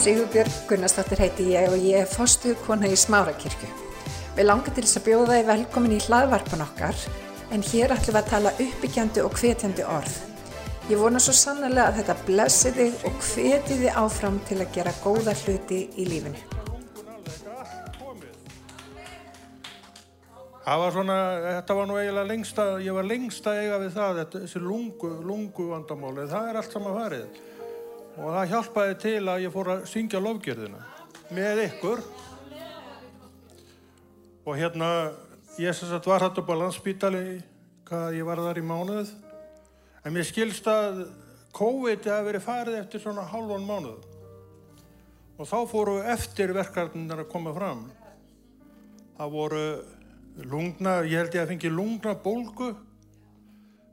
Sigurbjörg 0.00 0.52
Gunnarsdóttir 0.64 1.20
heiti 1.20 1.44
ég 1.52 1.66
og 1.68 1.82
ég 1.84 1.98
er 2.00 2.06
fostuð 2.08 2.54
kona 2.64 2.88
í 2.88 2.94
Smárakirkju. 2.96 3.66
Við 4.32 4.46
langar 4.46 4.72
til 4.72 4.84
þess 4.86 4.96
að 4.96 5.04
bjóða 5.10 5.34
þið 5.34 5.50
velkomin 5.50 5.92
í 5.92 5.98
hlaðvarpan 6.06 6.62
okkar 6.64 7.02
en 7.52 7.64
hér 7.68 7.92
ætlum 7.92 8.16
við 8.16 8.20
að 8.22 8.30
tala 8.30 8.52
uppbyggjandi 8.64 9.24
og 9.26 9.36
hvetjandi 9.36 9.84
orð. 9.84 10.14
Ég 10.88 11.02
vona 11.02 11.20
svo 11.20 11.34
sannlega 11.36 11.90
að 11.90 11.98
þetta 11.98 12.16
blessi 12.30 12.72
þig 12.78 13.04
og 13.10 13.20
hveti 13.26 13.76
þið 13.82 14.00
áfram 14.00 14.40
til 14.48 14.58
að 14.62 14.72
gera 14.78 14.96
góða 15.02 15.36
hluti 15.42 15.82
í 15.92 16.08
lífinu. 16.08 16.48
Var 20.64 20.96
svona, 20.96 21.20
þetta 21.58 21.76
var 21.76 21.92
nú 21.92 22.00
eiginlega 22.00 22.28
lengsta, 22.32 22.70
ég 22.80 22.96
var 22.96 23.12
lengsta 23.12 23.58
eiga 23.60 23.84
við 23.84 23.94
það, 24.00 24.24
þetta, 24.24 24.44
þessi 24.46 24.64
lungu, 24.64 25.14
lungu 25.28 25.70
vandamáli, 25.74 26.28
það 26.32 26.48
er 26.54 26.62
allt 26.62 26.78
saman 26.78 27.00
farið. 27.02 27.40
Og 28.18 28.34
það 28.34 28.50
hjálpaði 28.50 28.96
til 29.04 29.20
að 29.30 29.44
ég 29.44 29.54
fór 29.54 29.70
að 29.76 29.86
syngja 29.90 30.20
lofgjörðina 30.22 30.80
með 31.30 31.62
ykkur. 31.68 32.02
Og 34.48 34.56
hérna, 34.58 34.88
ég 35.60 35.76
sem 35.76 35.90
sagt 35.90 36.08
var 36.10 36.24
hættu 36.24 36.42
upp 36.42 36.50
á 36.50 36.60
landsbítali, 36.64 37.40
hvað 37.86 38.18
ég 38.18 38.26
var 38.26 38.42
þar 38.42 38.58
í 38.58 38.66
mánuð. 38.66 39.12
En 40.02 40.14
mér 40.16 40.26
skilst 40.26 40.66
að 40.70 41.04
COVID 41.54 42.08
hafi 42.08 42.26
verið 42.26 42.46
farið 42.46 42.78
eftir 42.80 43.04
svona 43.04 43.26
hálfan 43.30 43.66
mánuð. 43.68 44.04
Og 45.40 45.48
þá 45.48 45.58
fóru 45.70 45.96
eftir 46.04 46.52
verkarnir 46.56 47.22
að 47.22 47.30
koma 47.32 47.54
fram. 47.56 47.86
Það 49.16 49.34
voru 49.34 49.64
lungna, 50.50 51.00
ég 51.04 51.20
held 51.20 51.36
ég 51.36 51.44
að 51.44 51.52
fengi 51.54 51.72
lungna 51.72 52.14
bólgu. 52.24 52.72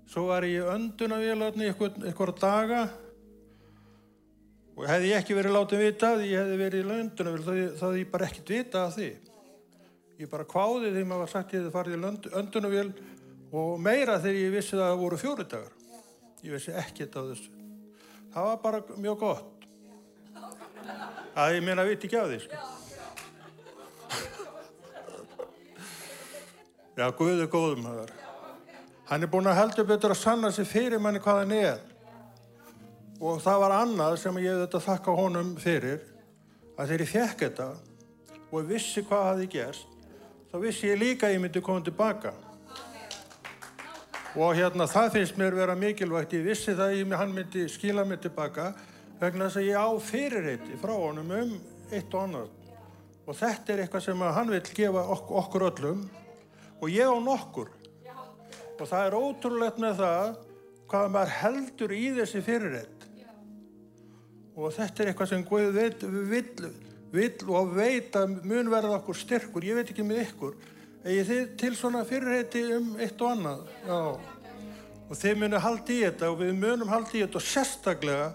Svo 0.08 0.30
var 0.32 0.46
ég 0.48 0.68
öndunavélarni 0.72 1.70
eitthvað 1.70 2.40
daga. 2.42 2.88
Og 4.78 4.86
hefði 4.86 5.08
ég 5.10 5.18
ekki 5.18 5.34
verið 5.34 5.56
látið 5.56 5.80
vita 5.82 6.12
að 6.14 6.20
ég 6.30 6.38
hefði 6.38 6.58
verið 6.62 6.84
í 6.84 6.98
öndunavél, 7.02 7.42
þá 7.48 7.82
hefði 7.82 8.02
ég 8.04 8.12
bara 8.12 8.28
ekkert 8.28 8.52
vita 8.54 8.84
af 8.86 8.92
því. 8.94 9.08
Ég 10.22 10.30
bara 10.30 10.46
kváði 10.50 10.92
því 10.94 11.04
maður 11.10 11.32
sagt 11.32 11.54
ég 11.56 11.64
hefði 11.64 11.74
farið 11.74 11.96
í 11.98 12.00
öndunavél 12.42 12.90
og 13.58 13.82
meira 13.82 14.20
þegar 14.22 14.38
ég 14.44 14.54
vissi 14.54 14.78
að 14.78 14.84
það 14.84 15.02
voru 15.02 15.18
fjóri 15.24 15.46
dagar. 15.50 15.74
Ég 16.46 16.54
vissi 16.54 16.72
ekkert 16.78 17.18
af 17.18 17.26
þessu. 17.32 17.50
Það 18.36 18.44
var 18.52 18.58
bara 18.68 18.80
mjög 19.02 19.18
gott. 19.26 19.66
Það 21.34 21.54
ég 21.58 21.66
meina 21.66 21.88
viti 21.88 22.06
ekki 22.06 22.22
af 22.22 22.30
því, 22.30 22.40
sko. 22.46 22.56
Já, 27.02 27.06
Guð 27.18 27.42
er 27.42 27.50
góðum 27.50 27.86
það. 27.90 28.14
Hann 29.10 29.24
er 29.26 29.30
búin 29.32 29.50
að 29.50 29.60
heldur 29.64 29.90
betur 29.90 30.14
að 30.14 30.22
sanna 30.22 30.50
sig 30.54 30.70
fyrir 30.70 31.02
manni 31.02 31.22
hvað 31.24 31.42
hann 31.42 31.58
er. 31.58 31.80
Og 33.18 33.40
það 33.42 33.62
var 33.64 33.74
annað 33.80 34.16
sem 34.22 34.36
ég 34.44 34.60
þetta 34.62 34.82
þakka 34.86 35.14
honum 35.18 35.56
fyrir, 35.58 36.02
að 36.78 36.92
þegar 36.92 37.04
ég 37.04 37.14
fekk 37.14 37.40
þetta 37.48 37.70
og 38.48 38.68
vissi 38.70 39.02
hvað 39.08 39.24
hafi 39.32 39.48
gerst, 39.56 39.96
þá 40.52 40.58
vissi 40.62 40.92
ég 40.92 41.00
líka 41.02 41.26
að 41.26 41.34
ég 41.34 41.42
myndi 41.42 41.64
koma 41.66 41.82
tilbaka. 41.82 42.34
Og 44.38 44.54
hérna 44.54 44.86
það 44.86 45.16
finnst 45.16 45.40
mér 45.40 45.58
vera 45.58 45.74
mikilvægt, 45.74 46.36
ég 46.38 46.46
vissi 46.46 46.76
það 46.78 46.94
að 46.94 47.16
hann 47.18 47.34
myndi 47.34 47.66
skila 47.74 48.06
mig 48.06 48.22
tilbaka 48.22 48.68
vegna 49.18 49.48
þess 49.48 49.64
að 49.64 49.70
ég 49.72 49.82
á 49.82 49.90
fyrirreiti 49.98 50.78
frá 50.78 50.94
honum 50.94 51.32
um 51.34 51.56
eitt 51.90 52.14
og 52.14 52.22
annað. 52.22 52.52
Og 53.26 53.36
þetta 53.36 53.74
er 53.74 53.82
eitthvað 53.84 54.06
sem 54.06 54.22
hann 54.38 54.52
vil 54.54 54.62
gefa 54.78 55.08
ok 55.16 55.32
okkur 55.42 55.66
öllum 55.72 56.06
og 56.78 56.94
ég 56.94 57.10
á 57.10 57.18
nokkur. 57.18 57.74
Og 58.78 58.86
það 58.86 59.08
er 59.08 59.18
ótrúlegt 59.18 59.82
með 59.82 60.04
það 60.04 60.38
hvað 60.88 61.10
maður 61.16 61.36
heldur 61.42 61.96
í 61.98 62.06
þessi 62.20 62.44
fyrirreit. 62.46 62.97
Og 64.58 64.74
þetta 64.74 65.04
er 65.04 65.12
eitthvað 65.12 65.30
sem 65.30 65.44
Guð 65.46 65.68
veit, 65.76 66.04
vill, 66.32 66.72
vill 67.14 67.52
og 67.54 67.76
veit 67.78 68.16
að 68.18 68.40
mun 68.42 68.72
verða 68.74 68.98
okkur 68.98 69.20
styrkur. 69.20 69.66
Ég 69.68 69.78
veit 69.78 69.92
ekki 69.94 70.06
með 70.06 70.24
ykkur. 70.24 70.56
Egið 71.08 71.30
þið 71.30 71.52
til 71.62 71.76
svona 71.78 72.02
fyrirreiti 72.08 72.64
um 72.76 72.96
eitt 73.00 73.22
og 73.22 73.36
annað. 73.36 73.68
Já. 73.86 74.00
Og 75.08 75.16
þið 75.16 75.38
munum 75.44 75.64
haldi 75.64 76.00
í 76.00 76.06
þetta 76.08 76.32
og 76.34 76.42
við 76.42 76.56
munum 76.58 76.90
haldi 76.92 77.20
í 77.20 77.24
þetta 77.24 77.40
og 77.40 77.46
sérstaklega 77.48 78.32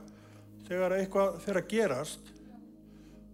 þegar 0.69 0.95
eitthvað 0.97 1.41
fyrir 1.43 1.61
að 1.61 1.73
gerast. 1.75 2.31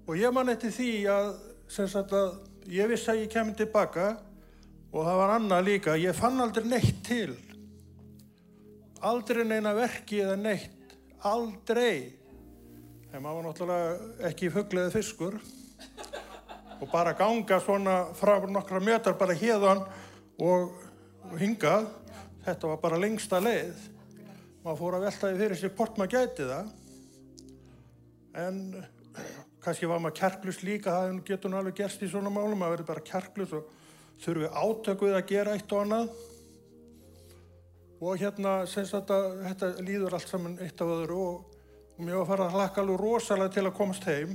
Og 0.08 0.16
ég 0.18 0.32
man 0.34 0.48
eftir 0.50 0.72
því 0.74 0.92
að, 1.12 1.28
að 1.76 2.72
ég 2.72 2.88
vissi 2.90 3.12
að 3.12 3.20
ég 3.20 3.30
kemur 3.34 3.58
tilbaka 3.58 4.08
og 4.88 5.04
það 5.04 5.20
var 5.20 5.34
annað 5.36 5.68
líka. 5.68 5.98
Ég 6.00 6.16
fann 6.16 6.40
aldrei 6.40 6.64
neitt 6.66 7.02
til. 7.06 7.36
Aldrei 9.04 9.44
neina 9.46 9.76
verki 9.76 10.24
eða 10.24 10.38
neitt. 10.40 10.96
Aldrei. 11.28 12.17
En 13.08 13.22
maður 13.24 13.38
var 13.38 13.46
náttúrulega 13.46 14.26
ekki 14.28 14.50
fuggleðið 14.52 14.96
fiskur 14.98 15.38
og 16.78 16.90
bara 16.92 17.14
ganga 17.16 17.56
svona 17.64 17.94
frá 18.16 18.34
nokkra 18.44 18.82
metar 18.84 19.16
bara 19.18 19.36
hérðan 19.36 19.80
og 20.44 20.76
hingað. 21.40 21.88
Þetta 22.44 22.70
var 22.74 22.82
bara 22.82 23.00
lengsta 23.00 23.40
leið. 23.40 23.80
Maður 24.60 24.80
fór 24.82 24.98
að 24.98 25.08
veltaði 25.08 25.40
fyrir 25.40 25.60
sér 25.62 25.74
hvort 25.80 25.98
maður 25.98 26.14
gæti 26.18 26.50
það. 26.52 26.70
En 28.44 28.62
kannski 29.64 29.88
var 29.88 30.04
maður 30.04 30.18
kjarklust 30.20 30.68
líka, 30.68 30.92
það 30.92 31.24
getur 31.32 31.52
nú 31.52 31.62
alveg 31.62 31.80
gerst 31.80 32.04
í 32.04 32.12
svona 32.12 32.32
málum. 32.32 32.60
Maður 32.60 32.76
verður 32.76 32.90
bara 32.92 33.08
kjarklust 33.08 33.56
og 33.56 33.76
þurfi 34.20 34.52
átökuð 34.52 35.16
að 35.16 35.28
gera 35.32 35.56
eitt 35.56 35.72
og 35.72 35.86
annað. 35.86 36.16
Og 37.98 38.20
hérna, 38.20 38.58
þetta, 38.68 39.22
þetta 39.48 39.76
líður 39.80 40.18
allt 40.18 40.28
saman 40.28 40.60
eitt 40.62 40.84
af 40.84 40.92
öðru 41.00 41.22
og 41.24 41.54
og 41.98 42.04
mér 42.06 42.14
var 42.14 42.22
að 42.22 42.28
fara 42.30 42.44
að 42.46 42.54
hlakka 42.54 42.82
alveg 42.84 43.00
rosalega 43.02 43.52
til 43.56 43.64
að 43.66 43.74
komast 43.74 44.04
heim. 44.06 44.34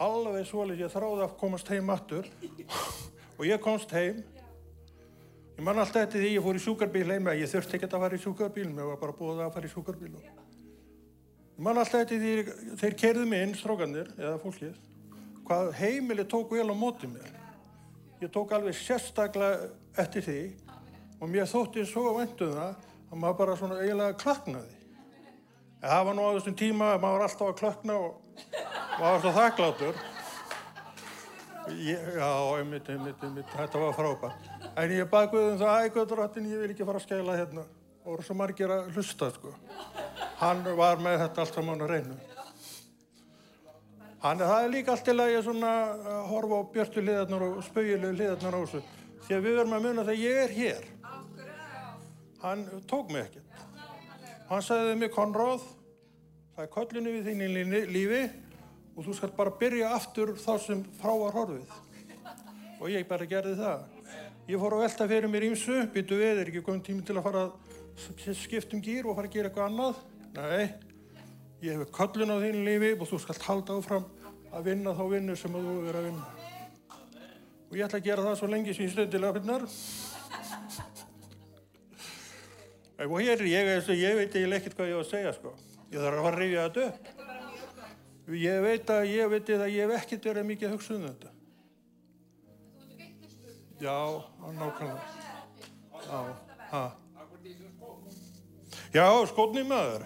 Alveg 0.00 0.46
svolítið 0.48 0.86
ég 0.86 0.92
þráði 0.94 1.24
að 1.26 1.34
komast 1.42 1.68
heim 1.68 1.90
aftur. 1.92 2.28
Og 3.36 3.44
ég 3.44 3.60
komst 3.60 3.92
heim. 3.92 4.22
Ég 5.58 5.64
man 5.66 5.82
alltaf 5.82 6.06
eftir 6.06 6.22
því 6.24 6.30
ég 6.32 6.46
fór 6.46 6.56
í 6.56 6.62
sjúkarbíl 6.64 7.10
heim 7.12 7.28
ég 7.34 7.50
þurfti 7.50 7.76
ekki 7.76 7.90
að 7.90 8.04
fara 8.06 8.16
í 8.16 8.22
sjúkarbíl 8.22 8.68
mér 8.70 8.88
var 8.92 9.00
bara 9.02 9.16
búið 9.18 9.42
að 9.44 9.52
fara 9.56 9.68
í 9.68 9.72
sjúkarbíl 9.72 10.12
ég 10.14 11.64
man 11.66 11.80
alltaf 11.82 12.04
eftir 12.04 12.22
því 12.22 12.76
þeir 12.78 12.96
kerði 13.02 13.26
mig 13.26 13.44
inn 13.44 13.54
strókanir 13.58 14.08
eða 14.16 14.38
fólkið. 14.40 14.78
Hvað 15.44 15.72
heimili 15.80 16.24
tók 16.24 16.54
vel 16.54 16.70
á 16.70 16.76
móti 16.78 17.10
mér. 17.10 17.34
Ég 18.22 18.32
tók 18.32 18.54
alveg 18.54 18.78
sérstaklega 18.78 19.68
eftir 19.98 20.24
því. 20.24 20.40
Og 21.18 21.28
mér 21.28 21.50
þótti 21.50 21.84
svo 21.84 22.14
vendum 22.16 22.54
það 22.54 22.76
að 23.10 23.18
maður 23.18 23.40
bara 23.42 23.58
svona 23.58 23.80
eiginlega 23.82 24.20
klaknaði 24.22 24.77
Það 25.78 26.06
var 26.08 26.16
nú 26.18 26.22
á 26.26 26.30
þessum 26.34 26.54
tíma 26.58 26.86
að 26.94 27.02
maður 27.04 27.20
var 27.20 27.24
alltaf 27.28 27.48
að 27.48 27.58
klökna 27.60 27.98
og 28.02 28.38
var 28.98 29.20
svo 29.22 29.32
þakklátur. 29.36 30.00
Ég, 31.68 32.00
já, 32.16 32.30
einmitt, 32.58 32.88
einmitt, 32.88 33.22
einmitt, 33.22 33.50
þetta 33.52 33.82
var 33.82 33.94
frábært. 33.94 34.48
En 34.74 34.94
ég 34.96 35.10
baði 35.12 35.30
Guðum 35.34 35.60
það, 35.60 35.84
æg 35.84 35.94
Guðdróttin, 35.94 36.48
ég 36.50 36.62
vil 36.64 36.70
ekki 36.72 36.86
fara 36.88 36.98
að 36.98 37.04
skæla 37.04 37.36
hérna. 37.38 37.64
Og 38.02 38.10
voru 38.14 38.26
svo 38.26 38.36
margir 38.40 38.72
að 38.72 38.88
hlusta, 38.94 39.28
sko. 39.36 39.52
Hann 40.40 40.64
var 40.78 41.02
með 41.04 41.18
þetta 41.26 41.44
allt 41.44 41.58
saman 41.58 41.84
að 41.84 41.92
reyna. 41.92 42.18
Hann, 44.24 44.40
það 44.40 44.64
er 44.64 44.72
líka 44.72 44.94
allt 44.96 45.10
að 45.12 45.34
ég 45.34 45.44
svona 45.46 45.72
að 45.94 46.22
horfa 46.32 46.58
á 46.58 46.62
björtu 46.74 47.04
liðarnar 47.04 47.44
og 47.46 47.60
spauðilegu 47.68 48.16
liðarnar 48.18 48.56
á 48.56 48.60
þessu. 48.64 48.82
Því 49.26 49.36
að 49.36 49.44
við 49.44 49.58
verðum 49.60 49.76
að 49.76 49.86
muna 49.86 50.06
þegar 50.08 50.24
ég 50.24 50.42
er 50.42 50.56
hér. 50.56 50.88
Hann 52.42 52.64
tók 52.90 53.12
mig 53.12 53.28
ekkert. 53.28 53.67
Hann 54.48 54.62
sagði 54.64 54.94
mér, 54.96 55.10
Konráð, 55.12 55.64
það 56.56 56.62
er 56.64 56.70
köllinu 56.72 57.10
við 57.18 57.26
þín 57.28 57.42
í 57.44 57.80
lífi 57.92 58.20
og 58.96 59.04
þú 59.04 59.16
skal 59.18 59.28
bara 59.36 59.52
byrja 59.60 59.90
aftur 59.92 60.32
þá 60.40 60.54
sem 60.64 60.80
frá 60.96 61.12
var 61.20 61.36
horfið. 61.36 61.74
Og 62.78 62.88
ég 62.88 63.04
bara 63.10 63.28
gerði 63.28 63.58
það. 63.58 63.84
Ég 64.48 64.62
fór 64.62 64.78
að 64.78 64.84
velta 64.86 65.08
fyrir 65.10 65.28
mér 65.28 65.44
ímsu, 65.50 65.76
byttu 65.92 66.16
við, 66.16 66.40
er 66.40 66.48
ekki 66.48 66.64
komið 66.64 66.86
tími 66.86 67.04
til 67.04 67.18
að 67.18 67.26
fara 67.28 67.44
að 67.44 68.38
skipta 68.40 68.78
um 68.78 68.82
gýr 68.88 69.04
og 69.04 69.18
fara 69.18 69.28
að 69.28 69.36
gera 69.36 69.50
eitthvað 69.50 69.68
annað? 69.68 70.02
Nei, 70.38 70.64
ég 71.68 71.76
hef 71.76 71.92
köllinu 72.00 72.40
á 72.40 72.44
þín 72.46 72.60
lífi 72.64 72.94
og 72.96 73.06
þú 73.12 73.22
skal 73.26 73.40
halda 73.44 73.76
áfram 73.82 74.10
að 74.48 74.70
vinna 74.70 74.96
þá 74.96 75.04
vinnu 75.12 75.36
sem 75.36 75.60
þú 75.60 75.78
er 75.92 76.00
að 76.00 76.08
vinna. 76.08 76.28
Og 77.68 77.76
ég 77.76 77.84
ætla 77.84 78.00
að 78.00 78.08
gera 78.08 78.24
það 78.30 78.38
svo 78.40 78.48
lengi 78.48 78.72
sem 78.72 78.88
ég 78.88 78.96
stundilega 78.96 79.36
finnar. 79.36 79.68
Og 82.98 83.20
hér, 83.22 83.42
ég, 83.46 83.68
ég 83.94 84.16
veit 84.18 84.32
eiginlega 84.34 84.58
ekkert 84.58 84.74
hvað 84.78 84.88
ég 84.90 84.98
á 84.98 85.02
að 85.04 85.10
segja 85.12 85.32
sko. 85.36 85.52
Ég 85.92 86.02
þarf 86.02 86.18
að 86.18 86.24
fara 86.26 86.34
að 86.34 86.40
rifja 86.42 86.64
þetta 86.66 86.86
upp. 86.88 87.04
Ég 88.38 88.56
veit 88.64 88.90
að 88.92 89.02
ég 89.08 89.30
veit 89.32 89.50
að 89.54 89.68
ég 89.72 89.84
hef 89.86 89.92
ekkert 90.02 90.26
verið 90.28 90.48
mikið 90.48 90.68
að 90.68 90.74
hugsa 90.74 90.96
um 90.96 91.04
þetta. 91.06 91.30
Já, 93.78 93.98
nákvæmlega. 94.58 95.04
Já. 96.08 96.82
Já, 98.92 99.06
skotni 99.30 99.62
maður. 99.68 100.02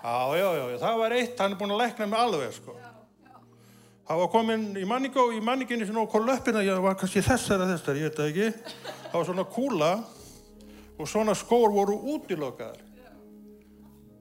Já, 0.00 0.16
já, 0.40 0.46
já, 0.56 0.78
það 0.80 0.96
var 1.02 1.14
eitt, 1.18 1.36
hann 1.36 1.52
er 1.52 1.60
búin 1.60 1.74
að 1.74 1.82
lækna 1.82 2.06
mig 2.08 2.22
alveg 2.22 2.54
sko. 2.56 2.76
Það 4.08 4.22
var 4.22 4.30
komin 4.32 4.62
í 4.80 4.86
manninginni 4.88 5.86
sem 5.86 5.98
okkur 6.00 6.24
löppina, 6.24 6.64
ég 6.66 6.80
var 6.82 6.96
kannski 6.98 7.20
þessar 7.22 7.66
að 7.66 7.74
þessar, 7.74 8.00
ég 8.00 8.08
veit 8.08 8.16
það 8.16 8.30
ekki. 8.32 8.48
Það 9.04 9.18
var 9.18 9.28
svona 9.28 9.44
kúla 9.52 9.90
og 11.00 11.08
svona 11.08 11.34
skór 11.38 11.72
voru 11.72 11.96
útilokkaðar. 12.14 12.80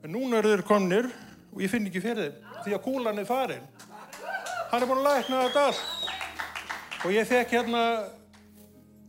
En 0.04 0.14
núna 0.16 0.40
eru 0.40 0.54
þeir 0.54 0.64
komnir 0.68 1.10
og 1.52 1.60
ég 1.64 1.72
finn 1.72 1.88
ekki 1.90 2.02
fyrir 2.04 2.30
þeim. 2.30 2.46
því 2.64 2.76
að 2.76 2.84
kúlan 2.84 3.20
er 3.20 3.28
farin. 3.28 3.66
Hann 4.70 4.84
er 4.84 4.88
búin 4.88 5.02
að 5.02 5.08
lækna 5.10 5.42
þetta 5.48 5.66
allt. 5.70 5.82
Og 7.06 7.12
ég 7.16 7.28
fekk 7.28 7.54
hérna 7.56 7.82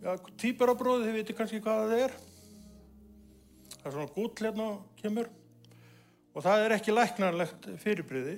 ja, 0.02 0.14
týparabróði, 0.38 1.08
þið 1.08 1.16
veitir 1.18 1.36
kannski 1.38 1.60
hvað 1.62 1.80
það 1.90 2.02
er. 2.06 2.14
Það 3.74 3.86
er 3.90 3.94
svona 3.96 4.14
gúll 4.14 4.30
hérna 4.40 4.66
og 4.70 5.00
kemur. 5.00 5.30
Og 6.34 6.44
það 6.46 6.64
er 6.64 6.74
ekki 6.76 6.94
læknarlegt 6.94 7.70
fyrirbriði. 7.82 8.36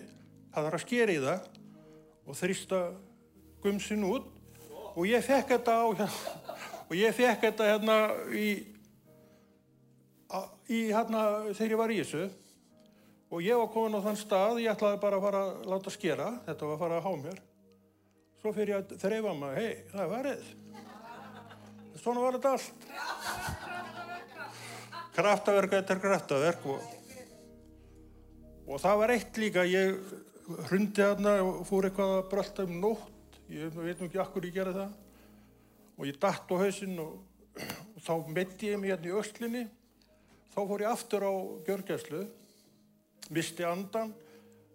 Það 0.53 0.67
þarf 0.69 0.79
að 0.79 0.85
skera 0.87 1.13
í 1.13 1.21
það 1.23 1.49
og 2.23 2.39
þrýsta 2.39 2.81
gumsin 3.65 4.07
út. 4.09 4.29
Og 4.93 5.07
ég 5.09 5.25
fekk 5.25 5.55
þetta 5.55 5.73
á 5.73 5.85
hérna, 5.89 6.09
og 6.89 6.95
ég 6.99 7.15
fekk 7.17 7.47
þetta 7.47 7.69
hérna 7.71 7.95
í, 8.37 8.49
á- 8.61 8.72
í 10.71 10.85
hérna 10.93 11.23
þegar 11.53 11.75
ég 11.75 11.81
var 11.81 11.95
í 11.95 11.99
þessu. 12.03 12.29
Og 13.33 13.41
ég 13.41 13.57
var 13.57 13.71
komin 13.73 13.97
á 13.97 14.05
þann 14.05 14.19
stað, 14.21 14.59
ég 14.61 14.75
ætlaði 14.75 14.99
bara 15.01 15.17
að 15.17 15.25
fara 15.25 15.39
að 15.47 15.69
láta 15.73 15.93
skera, 15.95 16.27
þetta 16.45 16.67
var 16.69 16.75
að 16.75 16.83
fara 16.85 16.99
að 16.99 17.07
há 17.07 17.13
mér. 17.23 17.39
Svo 18.43 18.53
fyrir 18.53 18.75
ég 18.75 18.83
að 18.83 18.99
þreifa 19.01 19.33
maður, 19.39 19.57
hei, 19.63 19.73
það 19.93 20.03
er 20.03 20.11
varðið. 20.11 20.51
Svona 22.03 22.25
var 22.25 22.37
þetta 22.37 22.53
allt. 22.53 22.71
Kraftaverk 25.17 25.79
eftir 25.79 26.03
kraftaverk 26.03 26.69
og, 26.73 26.85
og 28.67 28.83
það 28.83 29.01
var 29.01 29.13
eitt 29.17 29.41
líka, 29.41 29.65
ég 29.69 29.97
hrundi 30.69 31.01
þarna 31.01 31.37
og 31.47 31.61
fór 31.69 31.89
eitthvað 31.89 32.17
að 32.19 32.31
brölda 32.33 32.67
um 32.69 32.79
nótt, 32.83 33.37
ég 33.53 33.77
veit 33.77 34.01
nú 34.01 34.09
ekki 34.09 34.21
akkur 34.21 34.49
ég 34.49 34.57
gerði 34.57 34.81
það. 34.83 34.97
Og 35.97 36.09
ég 36.09 36.19
datt 36.21 36.53
á 36.53 36.55
hausinn 36.61 36.99
og, 37.01 37.21
og 37.95 38.01
þá 38.05 38.13
metti 38.33 38.73
ég 38.73 38.81
mig 38.81 38.93
hérna 38.93 39.09
í 39.09 39.17
öslinni, 39.21 39.65
þá 40.53 40.61
fór 40.61 40.85
ég 40.85 40.93
aftur 40.93 41.25
á 41.25 41.33
gjörgæslu 41.67 42.23
misti 43.33 43.65
andan, 43.65 44.13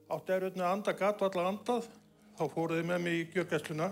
átti 0.10 0.34
erfitt 0.34 0.58
með 0.58 0.70
anda, 0.72 0.94
gatt 0.98 1.22
allar 1.22 1.52
andað, 1.52 1.88
þá 2.38 2.44
fóruði 2.54 2.86
með 2.88 3.04
mig 3.04 3.20
í 3.20 3.28
gjörgæsluna 3.36 3.92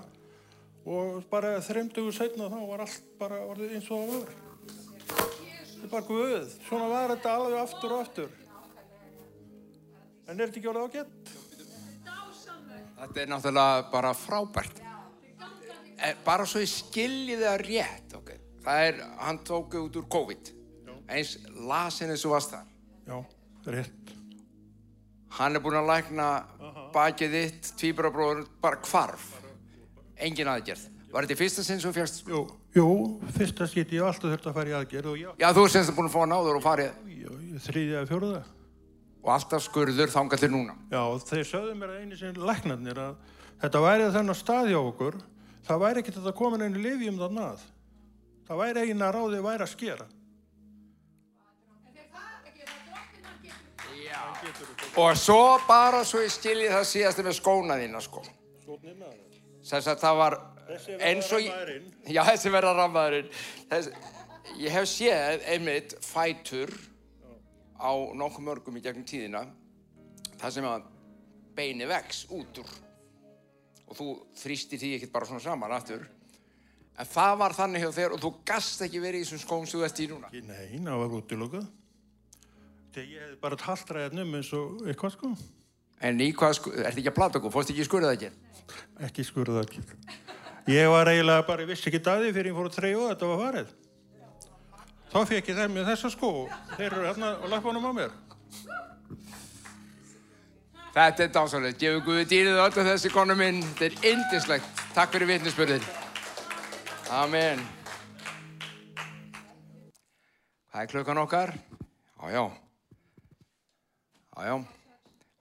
og 0.85 1.25
bara 1.29 1.57
þreymdugu 1.65 2.13
setna 2.13 2.49
þá 2.49 2.57
var 2.69 2.85
allt 2.85 3.11
bara 3.19 3.41
orðið 3.49 3.77
eins 3.77 3.91
og 3.93 4.01
það 4.01 4.15
var. 4.15 4.33
Þetta 5.75 5.85
er 5.85 5.91
bara 5.91 6.07
guð, 6.09 6.55
svona 6.67 6.89
var 6.89 7.13
þetta 7.13 7.35
alveg 7.37 7.59
aftur 7.61 7.95
og 7.95 8.03
aftur. 8.05 8.33
En 10.25 10.39
er 10.39 10.49
þetta 10.49 10.61
ekki 10.61 10.71
orðið 10.71 10.87
ágætt? 10.89 11.33
Þetta 12.95 13.21
er 13.21 13.29
náttúrulega 13.29 13.87
bara 13.91 14.13
frábært. 14.17 14.81
En 16.05 16.21
bara 16.25 16.45
svo 16.49 16.61
ég 16.63 16.69
skilji 16.71 17.37
það 17.39 17.61
rétt, 17.61 18.15
ok. 18.17 18.31
Það 18.65 18.87
er, 18.89 19.01
hann 19.21 19.41
tók 19.45 19.77
út 19.79 19.99
úr 19.99 20.07
COVID. 20.09 20.55
Eins 21.09 21.35
lasin 21.69 22.09
eins 22.13 22.25
og 22.25 22.33
varst 22.35 22.53
þar. 22.55 22.65
Já, 23.05 23.19
rétt. 23.75 24.13
Hann 25.35 25.55
er 25.57 25.61
búinn 25.61 25.77
að 25.77 25.89
lækna 25.91 26.27
bakið 26.95 27.33
þitt, 27.35 27.71
tvíbrabróður, 27.81 28.45
bara 28.63 28.79
hvarf. 28.87 29.25
Engin 30.23 30.47
aðgerð. 30.47 30.85
Var 31.11 31.25
þetta 31.25 31.35
í 31.35 31.39
fyrsta 31.39 31.63
sinn 31.63 31.79
sem 31.79 31.91
þú 31.91 31.95
fjast? 31.95 32.21
Jú, 32.27 32.39
jú, 32.75 32.87
fyrsta 33.35 33.67
skiti 33.71 33.99
ég 33.99 34.03
alltaf 34.07 34.31
þurft 34.31 34.47
að 34.49 34.55
fara 34.57 34.71
í 34.71 34.75
aðgerð 34.79 35.13
já, 35.19 35.29
Já, 35.39 35.47
þú 35.55 35.63
er 35.63 35.71
semst 35.75 35.93
búinn 35.95 36.09
að 36.09 36.15
fá 36.15 36.23
náður 36.27 36.57
og 36.59 36.63
farið 36.65 37.59
þriðja 37.65 38.01
eða 38.01 38.09
fjóruða. 38.09 38.41
og 39.25 39.29
alltaf 39.33 39.63
skurður 39.65 40.11
þangað 40.13 40.43
til 40.43 40.49
núna. 40.53 40.75
Já, 40.91 41.01
þeir 41.29 41.47
sögðu 41.49 41.75
mér 41.79 41.93
að 41.93 42.01
einu 42.03 42.17
sem 42.19 42.35
læknarnir 42.35 42.99
að 43.01 43.15
þetta 43.63 43.81
væri 43.85 44.09
þennan 44.13 44.37
stað 44.37 44.67
hjá 44.69 44.79
okkur, 44.81 45.15
það 45.65 45.81
væri 45.85 46.03
ekkert 46.03 46.19
að 46.21 46.35
komin 46.37 46.65
einu 46.67 46.83
lifjum 46.83 47.17
þarna 47.23 47.47
að. 47.53 47.63
Það 48.45 48.61
væri 48.61 48.83
eina 48.91 49.11
ráðið 49.15 49.45
væri 49.47 49.65
að 49.65 49.71
skera. 49.71 50.05
Og 55.01 55.19
svo 55.19 55.43
bara 55.67 56.03
svo 56.07 56.23
ég 56.23 56.33
skilji 56.33 56.71
það 56.71 56.89
síðast 56.91 57.23
með 57.25 57.37
skóna 57.39 57.79
þína, 57.81 58.01
sko. 58.03 58.25
Þess 59.65 59.91
að 59.93 60.01
það 60.03 60.19
var 60.21 60.39
eins 60.99 61.31
og... 61.33 61.41
rammaðurinn. 61.41 61.93
Já, 62.09 62.21
þessi 62.31 62.53
verða 62.53 62.73
rammaðurinn. 62.79 63.31
Ég 64.61 64.75
hef 64.75 64.89
séð 64.89 65.47
einmitt 65.51 65.97
fætur 66.05 66.73
á 67.79 67.91
nokkuð 68.15 68.45
mörgum 68.45 68.77
í 68.79 68.83
gegnum 68.83 69.05
tíðina 69.07 69.43
það 70.39 70.53
sem 70.57 70.67
að 70.69 70.85
beini 71.55 71.87
vex 71.89 72.25
út 72.35 72.61
úr 72.61 72.75
og 73.85 73.97
þú 73.97 74.07
þrýstir 74.39 74.81
því 74.81 74.91
ekkert 74.97 75.15
bara 75.15 75.29
svona 75.29 75.43
saman 75.43 75.75
aftur 75.75 76.05
en 76.95 77.09
það 77.11 77.33
var 77.41 77.55
þannig 77.57 77.83
hjá 77.83 77.91
þér 77.99 78.15
og 78.15 78.23
þú 78.23 78.31
gast 78.47 78.85
ekki 78.85 79.01
verið 79.03 79.21
í 79.21 79.25
þessum 79.25 79.43
skóm 79.43 79.67
sem 79.67 79.79
þú 79.79 79.87
ert 79.87 80.01
í 80.01 80.07
núna 80.11 80.31
Nei, 80.31 80.79
það 80.79 81.01
var 81.01 81.17
útilokað. 81.19 81.67
Þegar 82.95 83.07
ég 83.11 83.23
hefði 83.25 83.37
bara 83.43 83.59
taltræðið 83.59 84.21
um 84.23 84.35
eins 84.39 84.49
og 84.55 84.83
eitthvað 84.87 85.15
sko. 85.17 85.31
en 85.99 86.19
í 86.23 86.31
hvað, 86.31 86.53
sko, 86.61 86.71
ertu 86.79 87.01
ekki 87.01 87.11
að 87.11 87.17
plata 87.17 87.39
okkur, 87.41 87.51
fórst 87.51 87.71
ekki 87.73 87.83
í 87.83 87.87
skurðað 87.87 88.15
ekki 88.15 88.29
Ekki 89.05 89.25
skurða 89.25 89.63
ekki. 89.65 89.81
Ég 90.71 90.87
var 90.89 91.09
eiginlega 91.11 91.45
bara, 91.45 91.65
ég 91.65 91.69
vissi 91.69 91.89
ekki 91.91 92.01
daði 92.05 92.31
fyrir 92.33 92.51
ég 92.51 92.57
fór 92.57 92.69
að 92.69 92.77
treyja 92.77 93.01
og 93.01 93.11
þetta 93.11 93.29
var 93.29 93.41
farið. 93.43 93.73
Þá 95.11 95.19
fekk 95.29 95.51
ég 95.51 95.59
þeim 95.59 95.75
með 95.75 95.89
þessa 95.91 96.11
sko. 96.15 96.31
Þeir 96.73 96.87
eru 96.87 97.05
hérna 97.05 97.33
á 97.35 97.45
lappanum 97.51 97.85
á 97.85 97.91
mér. 97.99 98.15
Þetta 100.95 101.25
er 101.25 101.31
dásalegt, 101.35 101.79
gefur 101.79 102.03
Guði 102.07 102.25
dýrið 102.31 102.61
öllu 102.63 102.87
þessi 102.87 103.11
konu 103.11 103.35
minn, 103.35 103.61
þetta 103.75 103.87
er 103.89 104.13
indislegt. 104.15 104.83
Takk 104.95 105.11
fyrir 105.11 105.33
vitnisspörðin. 105.33 105.89
Amen. 107.13 107.61
Hvað 110.71 110.81
er 110.81 110.91
klukkan 110.91 111.19
okkar? 111.21 111.51
Já, 112.25 112.47
já. 114.43 114.55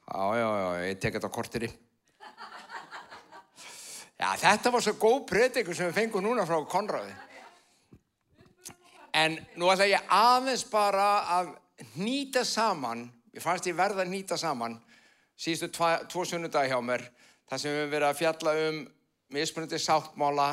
Já, 0.04 0.24
já. 0.38 0.48
Ég 0.86 1.00
tek 1.00 1.16
þetta 1.16 1.30
á 1.30 1.34
kortiri. 1.34 1.70
Já, 4.14 4.28
þetta 4.38 4.70
var 4.70 4.84
svo 4.84 4.94
góð 5.00 5.24
predikur 5.28 5.76
sem 5.76 5.90
við 5.90 5.98
fengum 5.98 6.24
núna 6.24 6.46
frá 6.46 6.60
Konraði. 6.70 7.14
En 9.14 9.36
nú 9.58 9.68
ætla 9.70 9.86
ég 9.90 10.06
aðeins 10.10 10.64
bara 10.70 11.08
að 11.36 11.50
nýta 11.98 12.44
saman, 12.46 13.04
ég 13.34 13.42
fannst 13.42 13.66
ég 13.66 13.76
verða 13.78 14.02
að 14.02 14.10
nýta 14.10 14.38
saman, 14.38 14.78
síðustu 15.38 15.68
tva, 15.74 15.90
tvo 16.10 16.24
sunnudagi 16.26 16.70
hjá 16.72 16.80
mér, 16.82 17.04
þar 17.50 17.60
sem 17.60 17.70
við 17.70 17.80
höfum 17.80 17.92
verið 17.94 18.08
að 18.08 18.18
fjalla 18.20 18.54
um 18.64 18.80
mismunandi 19.34 19.80
sáttmála, 19.82 20.48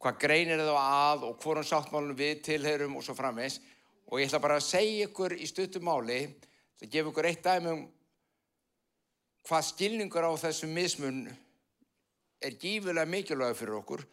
hvað 0.00 0.18
greinir 0.22 0.62
það 0.62 0.80
að 0.80 1.26
og 1.28 1.38
hvorum 1.42 1.66
sáttmálunum 1.66 2.18
við 2.18 2.42
tilherum 2.46 2.96
og 2.96 3.04
svo 3.04 3.16
framvegs. 3.16 3.60
Og 4.06 4.20
ég 4.20 4.28
ætla 4.28 4.42
bara 4.44 4.60
að 4.60 4.68
segja 4.68 5.08
ykkur 5.08 5.34
í 5.36 5.48
stuttum 5.48 5.88
máli, 5.88 6.20
það 6.80 6.92
gefa 6.92 7.12
ykkur 7.12 7.28
eitt 7.30 7.44
dæmi 7.44 7.72
um 7.72 7.84
hvað 9.46 9.66
skilningur 9.70 10.26
á 10.26 10.32
þessum 10.42 10.74
mismun 10.74 11.24
er 12.42 12.58
gífulega 12.60 13.08
mikilvæg 13.08 13.56
fyrir 13.56 13.78
okkur 13.78 14.04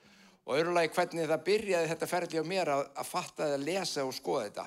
og 0.44 0.56
öðrulegi 0.58 0.94
hvernig 0.96 1.30
það 1.30 1.46
byrjaði 1.48 1.92
þetta 1.92 2.10
ferli 2.12 2.42
á 2.44 2.46
mér 2.48 2.72
að, 2.74 2.84
að 3.00 3.10
fatta 3.10 3.48
að 3.54 3.66
lesa 3.68 4.04
og 4.04 4.16
skoða 4.16 4.48
þetta. 4.48 4.66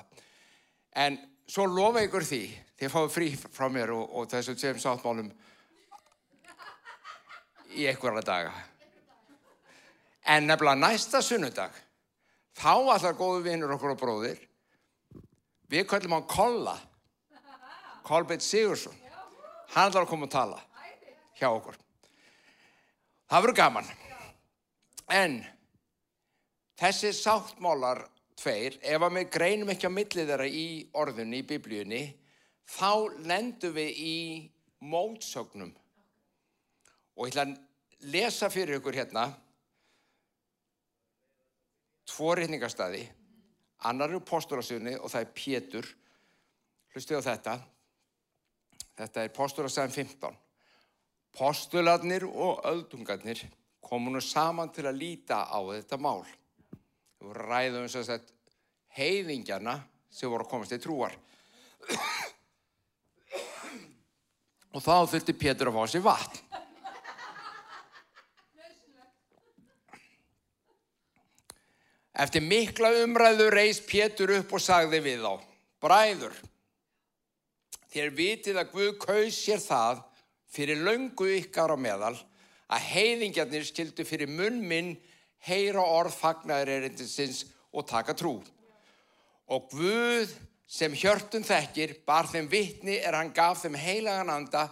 En 0.97 1.19
svo 1.47 1.67
lofa 1.69 2.03
ykkur 2.05 2.25
því, 2.25 2.41
þið 2.79 2.93
fáið 2.93 3.13
frí 3.13 3.27
frá 3.37 3.67
mér 3.71 3.93
og, 3.95 4.07
og 4.17 4.31
þessu 4.31 4.57
tveim 4.57 4.81
sáttmálum 4.81 5.29
í 7.77 7.85
einhverja 7.87 8.25
daga. 8.25 8.53
En 10.27 10.49
nefnilega 10.49 10.81
næsta 10.81 11.21
sunnudag, 11.23 11.71
þá 12.57 12.73
allar 12.73 13.15
góðu 13.15 13.45
vinnur 13.45 13.77
okkur 13.77 13.93
og 13.93 14.01
bróðir, 14.01 14.41
við 15.71 15.85
kallum 15.87 16.17
hann 16.17 16.27
Kolla, 16.27 16.75
Kolbeitt 18.07 18.45
Sigursson. 18.45 18.95
Hann 19.73 19.91
ætlar 19.91 20.05
að 20.05 20.11
koma 20.13 20.27
og 20.27 20.31
tala 20.31 20.61
hjá 21.37 21.49
okkur. 21.51 21.75
Það 23.27 23.43
verður 23.43 23.57
gaman. 23.59 23.89
En 25.11 25.41
þessi 26.79 27.11
sáttmálar 27.15 28.05
tveir, 28.37 28.77
ef 28.81 29.03
að 29.03 29.17
við 29.17 29.29
greinum 29.33 29.73
ekki 29.73 29.89
á 29.89 29.91
millið 29.91 30.31
þeirra 30.31 30.47
í 30.47 30.67
orðunni, 30.95 31.41
í 31.41 31.47
biblíunni, 31.47 32.01
þá 32.67 33.17
lendum 33.27 33.75
við 33.75 34.01
í 34.03 34.17
mótsögnum. 34.87 35.73
Og 37.17 37.27
ég 37.27 37.33
ætla 37.33 37.47
að 37.47 38.11
lesa 38.13 38.49
fyrir 38.53 38.79
ykkur 38.79 38.97
hérna 38.99 39.29
tvo 42.07 42.35
reyningarstaði, 42.37 43.01
annar 43.89 44.13
er 44.13 44.23
postulasögunni 44.23 44.95
og 45.01 45.11
það 45.11 45.25
er 45.25 45.33
Pétur. 45.35 45.89
Hlustið 46.93 47.19
á 47.19 47.27
þetta. 47.33 47.55
Þetta 48.97 49.23
er 49.23 49.33
postulasögun 49.35 49.93
15. 49.93 50.37
Postularnir 51.37 52.25
og 52.25 52.63
öldungarnir 52.65 53.43
komu 53.83 54.11
nú 54.11 54.21
saman 54.23 54.71
til 54.73 54.87
að 54.89 54.97
líta 54.97 55.43
á 55.45 55.59
þetta 55.61 55.99
mál. 56.01 56.25
Við 57.21 57.37
ræðum 57.45 57.85
þess 57.85 58.01
að 58.01 58.09
þetta 58.15 58.33
heiðingjana 58.97 59.77
sem 60.09 60.31
voru 60.31 60.47
að 60.47 60.51
komast 60.51 60.73
í 60.73 60.81
trúar. 60.81 61.13
Og 64.73 64.83
þá 64.83 65.05
þurfti 65.13 65.37
Pétur 65.37 65.71
að 65.71 65.77
fá 65.77 65.93
sér 65.93 66.05
vatn. 66.05 66.43
Eftir 72.17 72.41
mikla 72.41 72.89
umræðu 73.03 73.51
reis 73.53 73.77
Pétur 73.85 74.33
upp 74.39 74.55
og 74.57 74.61
sagði 74.63 75.03
við 75.05 75.21
þá, 75.21 75.43
bræður, 75.85 76.33
þér 77.91 78.13
vitið 78.15 78.59
að 78.61 78.73
Guð 78.73 78.91
kaus 79.01 79.37
sér 79.37 79.61
það 79.63 80.01
fyrir 80.51 80.83
löngu 80.83 81.29
ykkar 81.37 81.73
á 81.73 81.77
meðal 81.79 82.15
að 82.67 82.89
heiðingjarnir 82.91 83.67
skildu 83.67 84.05
fyrir 84.07 84.31
munn 84.31 84.59
minn 84.67 84.95
heyra 85.47 85.83
orð 85.83 86.15
fagnaður 86.17 86.73
erindinsins 86.77 87.45
og 87.71 87.87
taka 87.87 88.15
trú. 88.17 88.37
Og 89.47 89.69
Guð 89.71 90.33
sem 90.67 90.95
hjörtum 90.95 91.45
þekkir 91.47 91.95
bar 92.07 92.27
þeim 92.27 92.49
vittni 92.51 92.97
er 92.99 93.15
hann 93.15 93.31
gaf 93.35 93.63
þeim 93.63 93.77
heilagan 93.79 94.33
anda 94.33 94.67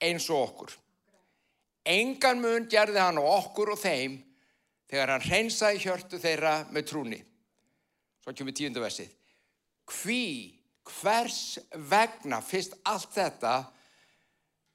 eins 0.00 0.28
og 0.28 0.42
okkur. 0.44 0.74
Engan 1.88 2.42
mun 2.42 2.68
gerði 2.68 3.00
hann 3.00 3.20
á 3.20 3.24
okkur 3.24 3.72
og 3.72 3.80
þeim 3.80 4.18
þegar 4.90 5.14
hann 5.14 5.24
hreinsaði 5.24 5.80
hjörtu 5.86 6.20
þeirra 6.20 6.54
með 6.74 6.88
trúni. 6.90 7.20
Svo 8.20 8.34
kemur 8.36 8.52
tíundu 8.56 8.82
versið. 8.82 9.08
Hví, 9.88 10.59
hvers 11.00 11.58
vegna 11.90 12.40
fyrst 12.44 12.76
allt 12.88 13.12
þetta 13.14 13.54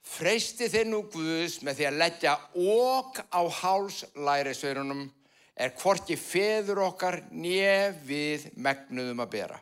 freysti 0.06 0.70
þeir 0.70 0.90
nú 0.90 1.02
Guðs 1.12 1.60
með 1.66 1.80
því 1.80 1.88
að 1.90 2.00
leggja 2.02 2.34
okk 2.62 3.22
á 3.34 3.42
hálslærisverunum 3.60 5.06
er 5.56 5.74
hvorki 5.80 6.18
feður 6.20 6.84
okkar 6.90 7.22
nef 7.32 8.02
við 8.06 8.50
megnuðum 8.60 9.24
að 9.24 9.32
bera. 9.38 9.60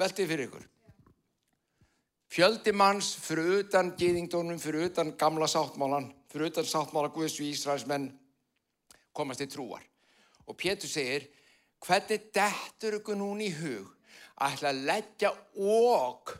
Veltið 0.00 0.30
fyrir 0.30 0.46
ykkur. 0.48 0.66
Fjöldi 2.30 2.72
manns 2.72 3.10
fyrir 3.18 3.64
utan 3.64 3.90
gýðingdónum, 3.98 4.60
fyrir 4.62 4.86
utan 4.86 5.10
gamla 5.18 5.48
sáttmálan, 5.50 6.06
fyrir 6.30 6.52
utan 6.52 6.68
sáttmála 6.68 7.10
Guðs 7.12 7.40
við 7.40 7.56
Ísraels 7.56 7.86
menn 7.90 8.06
komast 9.12 9.42
í 9.42 9.48
trúar. 9.50 9.82
Og 10.46 10.56
Pétur 10.56 10.88
segir, 10.88 11.26
hvernig 11.82 12.30
dettur 12.34 13.00
ykkur 13.00 13.18
núni 13.18 13.50
í 13.50 13.56
hug 13.58 13.90
ætla 14.40 14.72
að 14.72 14.84
leggja 14.88 15.32
okk 15.60 16.36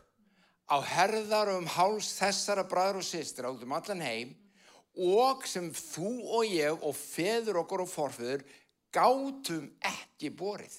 á 0.70 0.76
herðar 0.86 1.54
um 1.56 1.66
háls 1.74 2.12
þessara 2.16 2.64
bræður 2.68 3.00
og 3.02 3.06
sýstir 3.06 3.48
át 3.48 3.64
um 3.64 3.74
allan 3.76 4.04
heim 4.04 4.34
og 5.00 5.46
sem 5.48 5.70
þú 5.74 6.12
og 6.38 6.50
ég 6.50 6.84
og 6.86 6.96
feður 6.96 7.62
okkur 7.62 7.84
og 7.84 7.90
forfeður 7.90 8.44
gátum 8.94 9.68
ekki 9.86 10.32
borið. 10.34 10.74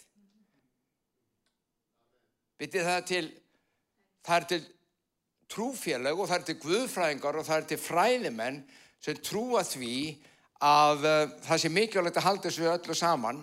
Vitið 2.61 2.87
það 2.87 3.05
til, 3.09 3.23
það 4.21 4.37
er 4.37 4.47
til 4.51 4.61
trúfélag 5.51 6.19
og 6.19 6.29
það 6.29 6.37
er 6.37 6.47
til 6.49 6.57
guðfræðingar 6.65 7.39
og 7.39 7.47
það 7.47 7.61
er 7.61 7.69
til 7.71 7.79
fræðimenn 7.81 8.59
sem 9.01 9.23
trúa 9.25 9.63
því 9.65 9.95
að 10.61 11.07
uh, 11.09 11.31
það 11.47 11.63
sé 11.63 11.71
mikilvægt 11.73 12.19
að 12.21 12.27
halda 12.27 12.49
þessu 12.49 12.67
öllu 12.69 12.97
saman, 12.97 13.39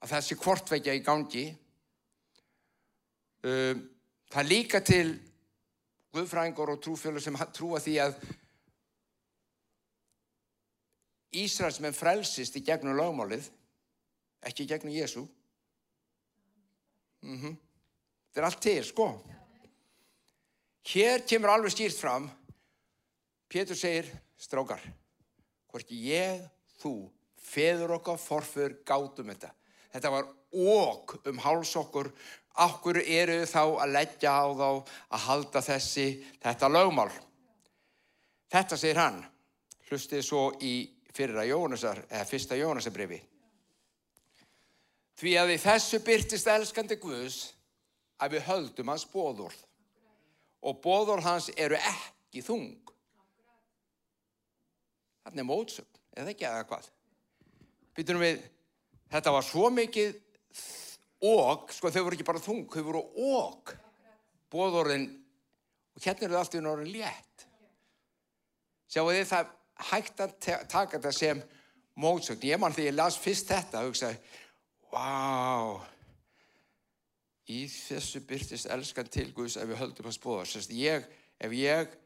að 0.00 0.14
það 0.14 0.24
sé 0.26 0.38
kvortveikja 0.40 0.94
í 0.96 1.02
gangi. 1.04 1.44
Um, 3.42 3.88
Það 4.32 4.48
líka 4.48 4.80
til 4.80 5.08
guðfræðingar 6.16 6.70
og 6.72 6.80
trúfjölu 6.80 7.20
sem 7.20 7.36
trúa 7.52 7.80
því 7.84 7.98
að 8.00 8.14
Ísraels 11.42 11.80
menn 11.84 11.96
frelsist 11.96 12.56
í 12.56 12.62
gegnum 12.64 12.96
lögmálið, 12.96 13.44
ekki 14.44 14.64
í 14.64 14.70
gegnum 14.70 14.92
Jésu. 14.92 15.26
Mm 17.22 17.38
-hmm. 17.38 17.56
Það 18.32 18.42
er 18.42 18.44
allt 18.44 18.60
til, 18.60 18.84
sko. 18.84 19.06
Hér 20.84 21.26
kemur 21.28 21.50
alveg 21.50 21.72
stýrt 21.72 21.98
fram, 22.00 22.30
Pétur 23.48 23.76
segir, 23.76 24.08
strákar, 24.36 24.80
hvorki 25.68 25.94
ég, 26.08 26.48
þú, 26.80 27.12
feður 27.36 27.90
okkar, 27.90 28.18
forfur, 28.18 28.80
gátum 28.84 29.28
þetta. 29.28 29.52
Þetta 29.92 30.10
var 30.10 30.24
óg 30.52 31.28
um 31.28 31.38
háls 31.38 31.76
okkur 31.76 32.12
Akkur 32.60 32.98
eru 33.00 33.42
þá 33.48 33.62
að 33.80 33.92
leggja 33.94 34.32
á 34.36 34.44
þá 34.52 34.68
að 34.68 35.22
halda 35.26 35.62
þessi, 35.64 36.06
þetta 36.42 36.68
lögmál. 36.68 37.10
Þetta 38.52 38.76
segir 38.76 39.00
hann, 39.00 39.22
hlustið 39.88 40.24
svo 40.26 40.42
í 40.60 40.74
Jónasar, 41.12 42.04
eða 42.08 42.28
fyrsta 42.28 42.56
Jónasabrifi. 42.56 43.18
Því 45.16 45.32
að 45.38 45.52
í 45.54 45.58
þessu 45.60 46.00
byrtist 46.04 46.48
elskandi 46.48 46.96
Guðs 47.00 47.52
að 48.20 48.36
við 48.36 48.46
höldum 48.48 48.88
hans 48.88 49.04
bóðorð. 49.08 49.58
Og 50.62 50.80
bóðorð 50.82 51.26
hans 51.26 51.50
eru 51.56 51.76
ekki 51.76 52.42
þung. 52.44 52.92
Þannig 55.22 55.46
mótsögn, 55.46 56.00
eða 56.16 56.32
ekki 56.32 56.48
aða 56.48 56.66
hvað. 56.70 56.88
Býtunum 57.96 58.24
við, 58.24 58.42
þetta 59.12 59.34
var 59.36 59.46
svo 59.46 59.68
mikið 59.72 60.16
og, 61.22 61.70
sko 61.72 61.92
þau 61.92 62.04
voru 62.06 62.18
ekki 62.18 62.26
bara 62.26 62.42
þung, 62.42 62.66
þau 62.72 62.84
voru 62.88 63.02
og 63.22 63.72
bóðorðin 64.52 65.08
og 65.92 66.04
hérna 66.04 66.26
eru 66.26 66.36
þau 66.36 66.42
alltaf 66.42 66.60
í 66.60 66.64
norðin 66.64 66.94
létt. 66.96 67.46
Sjáu 68.92 69.08
þið 69.08 69.28
það 69.30 69.52
hægt 69.92 70.22
að 70.22 70.34
taka 70.42 70.98
þetta 70.98 71.12
sem 71.16 71.42
mótsögn, 72.00 72.44
ég 72.48 72.60
mann 72.60 72.74
því 72.74 72.88
ég 72.88 72.96
las 72.96 73.18
fyrst 73.20 73.50
þetta 73.52 73.82
og 73.82 73.92
hugsaði 73.92 74.20
wow 74.92 75.80
í 77.50 77.64
þessu 77.68 78.22
byrtist 78.28 78.70
elskan 78.70 79.10
til 79.12 79.28
Guðs 79.34 79.58
ef 79.60 79.68
við 79.68 79.80
höldum 79.80 80.08
hans 80.08 80.20
bóðar 80.22 80.48
Sest, 80.48 80.72
ég, 80.76 81.04
ef 81.42 81.56
ég 81.56 81.96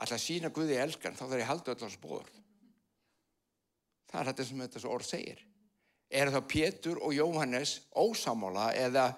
ætla 0.00 0.16
að 0.16 0.22
sína 0.22 0.52
Guði 0.54 0.78
elskan 0.80 1.16
þá 1.16 1.24
þarf 1.26 1.40
ég 1.40 1.44
að 1.44 1.50
halda 1.50 1.74
öll 1.74 1.84
hans 1.86 1.98
bóðar 2.02 2.30
það 4.10 4.20
er 4.20 4.30
þetta 4.30 4.46
sem 4.48 4.64
þetta 4.64 4.84
orð 4.94 5.08
segir 5.08 5.42
er 6.14 6.30
þá 6.30 6.40
Pétur 6.46 7.00
og 7.02 7.14
Jóhannes 7.14 7.80
ósamála 7.98 8.70
eða 8.78 9.08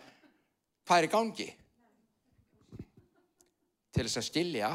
hvað 0.86 0.98
er 0.98 1.06
í 1.06 1.12
gangi? 1.12 1.48
Til 3.92 4.04
þess 4.06 4.20
að 4.20 4.28
skilja, 4.30 4.70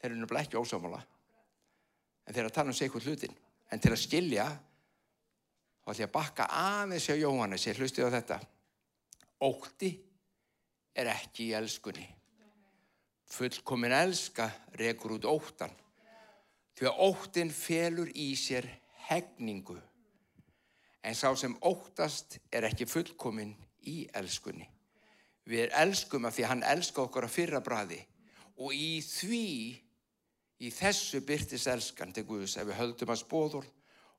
þeir 0.00 0.10
eru 0.10 0.20
náttúrulega 0.20 0.48
ekki 0.48 0.60
ósamála, 0.60 1.00
en 2.26 2.34
þeir 2.34 2.42
eru 2.44 2.52
að 2.52 2.56
tala 2.58 2.72
um 2.72 2.76
sig 2.76 2.88
eitthvað 2.88 3.08
hlutin. 3.08 3.36
En 3.72 3.80
til 3.80 3.92
að 3.92 4.02
skilja, 4.02 4.46
þá 5.82 5.92
ætlum 5.92 6.02
ég 6.02 6.10
að 6.10 6.16
bakka 6.16 6.48
aðeins 6.60 7.08
á 7.08 7.16
Jóhannes, 7.16 7.68
ég 7.68 7.80
hlusti 7.80 8.04
á 8.04 8.12
þetta. 8.12 8.40
Ótti 9.42 9.92
er 10.96 11.12
ekki 11.14 11.48
í 11.48 11.54
elskunni. 11.56 12.04
Fullkomin 13.32 13.94
elska 13.96 14.50
rekur 14.76 15.16
út 15.16 15.28
óttan. 15.28 15.72
Því 16.76 16.88
að 16.88 17.00
óttin 17.08 17.52
felur 17.52 18.10
í 18.12 18.32
sér 18.36 18.68
hegningu 19.08 19.78
en 21.02 21.14
sá 21.18 21.32
sem 21.36 21.54
óttast 21.66 22.38
er 22.54 22.66
ekki 22.68 22.86
fullkominn 22.86 23.54
í 23.90 24.06
elskunni. 24.14 24.68
Við 25.50 25.72
elskum 25.74 26.28
að 26.28 26.36
því 26.36 26.48
hann 26.50 26.66
elska 26.74 27.02
okkur 27.02 27.26
að 27.26 27.34
fyrra 27.36 27.60
bræði 27.64 27.98
og 28.62 28.74
í 28.76 29.00
því, 29.02 29.46
í 30.62 30.68
þessu 30.70 31.22
byrtis 31.26 31.66
elskan 31.66 32.12
til 32.14 32.26
Guðs 32.28 32.56
ef 32.60 32.68
við 32.68 32.78
höldum 32.78 33.10
hans 33.10 33.24
bóður 33.26 33.66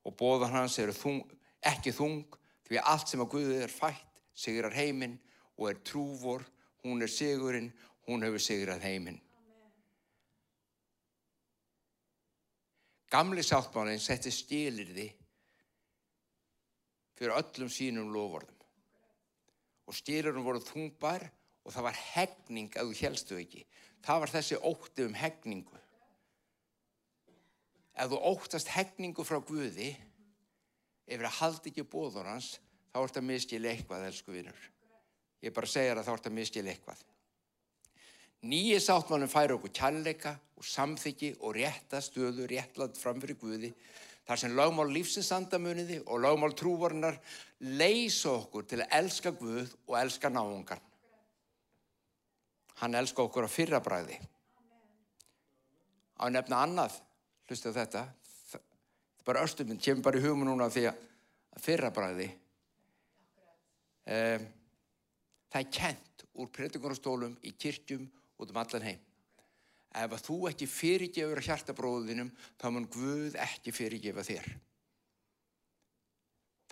og 0.03 0.17
bóðar 0.19 0.51
hans 0.51 0.75
eru 0.83 0.95
þung, 0.95 1.23
ekki 1.63 1.93
þung 1.95 2.25
því 2.67 2.81
allt 2.83 3.07
sem 3.07 3.23
að 3.23 3.31
Guði 3.37 3.61
er 3.63 3.71
fætt 3.71 4.19
sigrar 4.35 4.75
heiminn 4.75 5.15
og 5.55 5.69
er 5.69 5.79
trúvor, 5.85 6.43
hún 6.83 7.05
er 7.05 7.11
sigurinn, 7.11 7.71
hún 8.09 8.25
hefur 8.25 8.41
sigrað 8.41 8.83
heiminn. 8.83 9.21
Gamli 13.13 13.43
sáttmálinn 13.45 14.01
setti 14.01 14.31
stílir 14.33 14.89
því 14.89 15.11
fyrir 17.17 17.35
öllum 17.37 17.71
sínum 17.71 18.11
lofvorðum. 18.13 18.59
Og 19.87 19.97
stýrurum 19.97 20.45
voru 20.45 20.61
þungbar 20.63 21.27
og 21.63 21.71
það 21.75 21.87
var 21.87 22.01
hegning 22.13 22.75
að 22.79 22.91
þú 22.91 22.99
helstu 23.03 23.39
ekki. 23.39 23.63
Það 24.03 24.21
var 24.23 24.33
þessi 24.33 24.59
ótti 24.59 25.07
um 25.07 25.15
hegningu. 25.15 25.79
Ef 27.93 28.09
þú 28.09 28.19
óttast 28.31 28.71
hegningu 28.73 29.23
frá 29.27 29.37
Guði, 29.45 29.91
ef 31.05 31.21
það 31.21 31.39
haldi 31.39 31.71
ekki 31.71 31.85
bóður 31.87 32.31
hans, 32.31 32.55
þá 32.91 33.03
ert 33.03 33.19
að 33.19 33.27
miskila 33.29 33.69
eitthvað, 33.69 34.07
elsku 34.09 34.33
vinnur. 34.33 34.69
Ég 35.43 35.53
bara 35.53 35.69
segja 35.69 35.93
að 35.95 36.07
þá 36.07 36.13
ert 36.15 36.29
að 36.29 36.37
miskila 36.39 36.73
eitthvað. 36.73 37.03
Nýji 38.43 38.79
sáttmannum 38.83 39.31
færi 39.31 39.55
okkur 39.55 39.71
kjalleika 39.71 40.33
og 40.59 40.65
samþyggi 40.67 41.29
og 41.39 41.53
rétta 41.55 42.01
stöðu 42.03 42.47
réttland 42.49 42.97
framfyrir 42.99 43.37
Guði 43.39 43.69
þar 44.27 44.39
sem 44.39 44.55
lagmál 44.55 44.87
lífsinsandamuniði 44.93 45.99
og 46.05 46.23
lagmál 46.23 46.55
trúvarinnar 46.57 47.19
leysa 47.59 48.37
okkur 48.37 48.67
til 48.67 48.81
að 48.83 48.97
elska 48.99 49.33
Guð 49.35 49.73
og 49.87 49.97
elska 49.99 50.31
náungan. 50.31 50.81
Hann 52.79 52.95
elska 52.99 53.23
okkur 53.23 53.47
á 53.47 53.51
fyrrabræði. 53.51 54.17
Á 56.19 56.25
nefna 56.31 56.63
annað, 56.63 56.95
hlustu 57.49 57.73
þetta, 57.75 58.07
bara 59.25 59.43
östuminn 59.43 59.79
kemur 59.79 60.03
bara 60.03 60.19
í 60.19 60.23
hugum 60.23 60.45
núna 60.47 60.69
því 60.71 60.87
að 60.89 61.63
fyrrabræði 61.63 62.27
um, 64.09 64.45
það 65.53 65.59
er 65.61 65.71
kent 65.77 66.25
úr 66.33 66.51
predingunarstólum 66.51 67.35
í 67.45 67.53
kirkjum 67.55 68.07
út 68.41 68.51
um 68.51 68.59
allan 68.59 68.87
heim 68.87 69.01
ef 69.93 70.13
að 70.15 70.23
þú 70.25 70.37
ekki 70.49 70.67
fyrirgefur 70.69 71.41
hjartabróðinum 71.45 72.31
þá 72.61 72.67
mun 72.73 72.87
Guð 72.93 73.37
ekki 73.41 73.73
fyrirgefa 73.75 74.25
þér. 74.25 74.47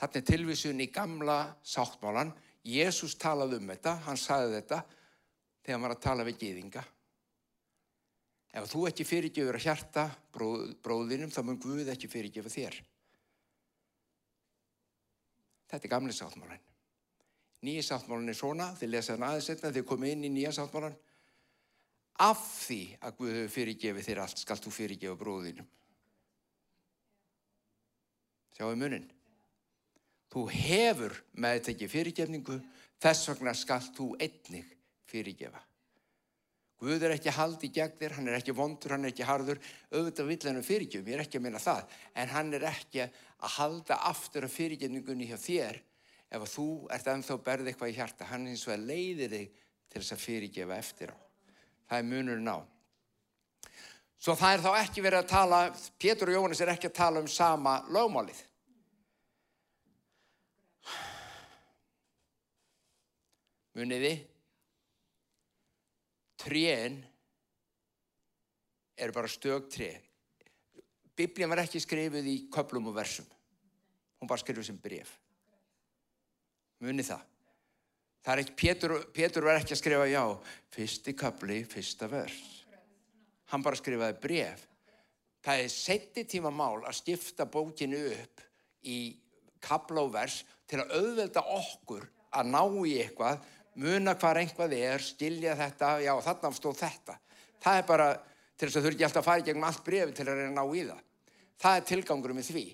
Þetta 0.01 0.17
er 0.17 0.25
tilvísun 0.25 0.81
í 0.81 0.89
gamla 0.89 1.43
sáttmálan. 1.61 2.33
Jésús 2.65 3.13
talaði 3.21 3.59
um 3.61 3.69
þetta, 3.69 3.93
hann 4.07 4.17
sagði 4.17 4.57
þetta 4.57 4.81
þegar 5.61 5.75
hann 5.75 5.85
var 5.85 5.93
að 5.95 6.03
tala 6.05 6.25
við 6.25 6.39
gýðinga. 6.41 6.83
Ef 8.51 8.67
þú 8.67 8.87
ekki 8.89 9.05
fyrirgefur 9.07 9.57
að 9.57 9.65
hjarta 9.67 10.07
bróð, 10.33 10.73
bróðinum, 10.83 11.31
þá 11.31 11.41
mun 11.45 11.61
Guð 11.61 11.93
ekki 11.93 12.09
fyrirgefa 12.11 12.51
þér. 12.51 12.81
Þetta 15.71 15.87
er 15.87 15.93
gamli 15.93 16.15
sáttmálan. 16.15 16.65
Nýja 17.61 17.85
sáttmálan 17.85 18.33
er 18.33 18.35
svona, 18.35 18.71
þið 18.75 18.91
lesa 18.91 19.15
hann 19.15 19.27
aðeins 19.29 19.49
etna, 19.53 19.71
þið 19.71 19.87
komið 19.87 20.13
inn 20.15 20.27
í 20.27 20.33
nýja 20.33 20.51
sáttmálan. 20.57 20.97
Af 22.19 22.41
því 22.67 22.81
að 22.99 23.15
Guð 23.17 23.31
hefur 23.37 23.53
fyrirgefið 23.55 24.07
þér 24.09 24.21
allt, 24.25 24.41
skal 24.43 24.59
þú 24.59 24.73
fyrirgefa 24.75 25.17
bróðinum. 25.19 25.69
Sjáu 28.57 28.75
munin. 28.75 29.07
Þú 30.31 30.45
hefur 30.51 31.15
meðtekið 31.33 31.91
fyrirgefningu, 31.91 32.59
þess 33.01 33.29
vegna 33.31 33.55
skal 33.57 33.81
þú 33.95 34.13
einnig 34.21 34.67
fyrirgefa. 35.11 35.63
Guð 36.81 37.03
er 37.05 37.13
ekki 37.13 37.33
haldi 37.35 37.69
gegn 37.69 37.97
þér, 37.99 38.15
hann 38.17 38.29
er 38.31 38.39
ekki 38.39 38.55
vondur, 38.57 38.95
hann 38.95 39.05
er 39.05 39.11
ekki 39.11 39.25
harður, 39.27 39.59
auðvitað 39.93 40.29
vill 40.31 40.45
hann 40.47 40.57
um 40.57 40.65
fyrirgefum, 40.65 41.09
ég 41.11 41.17
er 41.17 41.23
ekki 41.25 41.37
að 41.37 41.43
minna 41.45 41.61
það, 41.61 41.91
en 42.17 42.31
hann 42.31 42.53
er 42.57 42.65
ekki 42.71 43.03
að 43.05 43.51
halda 43.57 43.99
aftur 44.09 44.47
af 44.47 44.55
fyrirgefningunni 44.55 45.27
hjá 45.29 45.37
þér 45.37 45.81
ef 46.31 46.47
þú 46.55 46.67
ert 46.95 47.09
ennþá 47.11 47.37
berðið 47.45 47.73
eitthvað 47.73 47.91
í 47.91 47.97
hjarta, 47.99 48.29
hann 48.31 48.47
eins 48.49 48.63
og 48.65 48.73
að 48.73 48.87
leiðir 48.87 49.35
þig 49.35 49.59
til 49.91 50.01
þess 50.01 50.15
að 50.15 50.23
fyrirgefa 50.25 50.77
eftir 50.79 51.13
á. 51.13 51.17
Það 51.91 51.99
er 51.99 52.07
munurinn 52.07 52.47
á. 52.47 52.63
Svo 54.21 54.31
það 54.39 54.53
er 54.55 54.61
þá 54.63 54.69
ekki 54.79 55.01
verið 55.03 55.19
að 55.25 55.31
tala, 55.33 55.57
Pétur 55.99 56.29
og 56.31 56.37
Jóhannes 56.37 56.61
er 56.63 56.69
ekki 56.71 56.87
að 56.87 56.99
tala 57.01 57.19
um 57.19 57.27
sama 57.27 57.73
lögmálið. 57.91 58.37
Muniði, 63.75 64.13
trén 66.39 66.95
eru 68.95 69.17
bara 69.17 69.31
stök 69.35 69.67
tré. 69.75 69.91
Biblían 71.17 71.51
var 71.51 71.65
ekki 71.65 71.83
skrifið 71.83 72.31
í 72.31 72.37
köplum 72.55 72.87
og 72.87 72.95
versum. 73.01 73.27
Hún 74.21 74.31
bara 74.31 74.39
skrifið 74.39 74.69
sem 74.69 74.79
bref. 74.79 75.11
Muni 76.79 77.03
það. 77.03 77.30
Það 78.21 78.33
er 78.33 78.41
ekki, 78.43 78.57
Pétur, 78.59 78.95
Pétur 79.15 79.47
var 79.47 79.57
ekki 79.57 79.73
að 79.73 79.81
skrifa 79.81 80.09
já, 80.09 80.23
fyrsti 80.75 81.13
kapli, 81.17 81.61
fyrsta 81.69 82.09
vers. 82.11 82.41
Hann 83.49 83.65
bara 83.65 83.79
skrifaði 83.79 84.19
bref. 84.21 84.67
Það 85.41 85.63
er 85.63 85.71
setti 85.73 86.25
tíma 86.29 86.51
mál 86.53 86.83
að 86.85 86.99
skipta 86.99 87.47
bókinu 87.49 88.03
upp 88.13 88.43
í 88.85 88.99
kapla 89.61 90.03
og 90.05 90.13
vers 90.13 90.43
til 90.69 90.83
að 90.83 90.93
auðvelda 90.99 91.43
okkur 91.57 92.05
að 92.37 92.51
ná 92.53 92.61
í 92.87 92.93
eitthvað 93.01 93.41
muna 93.81 94.15
hvað 94.19 94.41
einhvað 94.43 94.75
er, 94.77 95.03
skilja 95.03 95.55
þetta, 95.57 95.95
já 96.03 96.13
þarna 96.27 96.51
stóð 96.55 96.79
þetta. 96.81 97.17
Það 97.61 97.79
er 97.79 97.87
bara 97.89 98.09
til 98.57 98.67
þess 98.67 98.77
að 98.77 98.85
þú 98.85 98.91
ekki 98.91 99.07
alltaf 99.07 99.21
að 99.23 99.29
fara 99.29 99.41
í 99.41 99.47
gegnum 99.47 99.67
allt 99.69 99.85
brefi 99.85 100.15
til 100.17 100.27
að 100.27 100.37
reyna 100.37 100.51
að 100.51 100.57
ná 100.59 100.77
í 100.77 100.83
það. 100.89 101.05
Það 101.61 101.77
er 101.77 101.87
tilgangurum 101.89 102.39
með 102.39 102.49
því. 102.51 102.65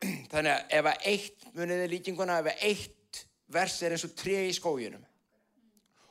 Þannig 0.32 0.52
að 0.54 0.74
ef 0.78 0.88
að 0.90 1.06
eitt, 1.12 1.46
muniði 1.54 1.90
líkinguna, 1.94 2.38
ef 2.40 2.50
að 2.50 2.64
eitt 2.70 2.96
vers 3.52 3.80
er 3.82 3.94
eins 3.94 4.06
og 4.06 4.14
tre 4.18 4.44
í 4.48 4.54
skójunum 4.56 5.06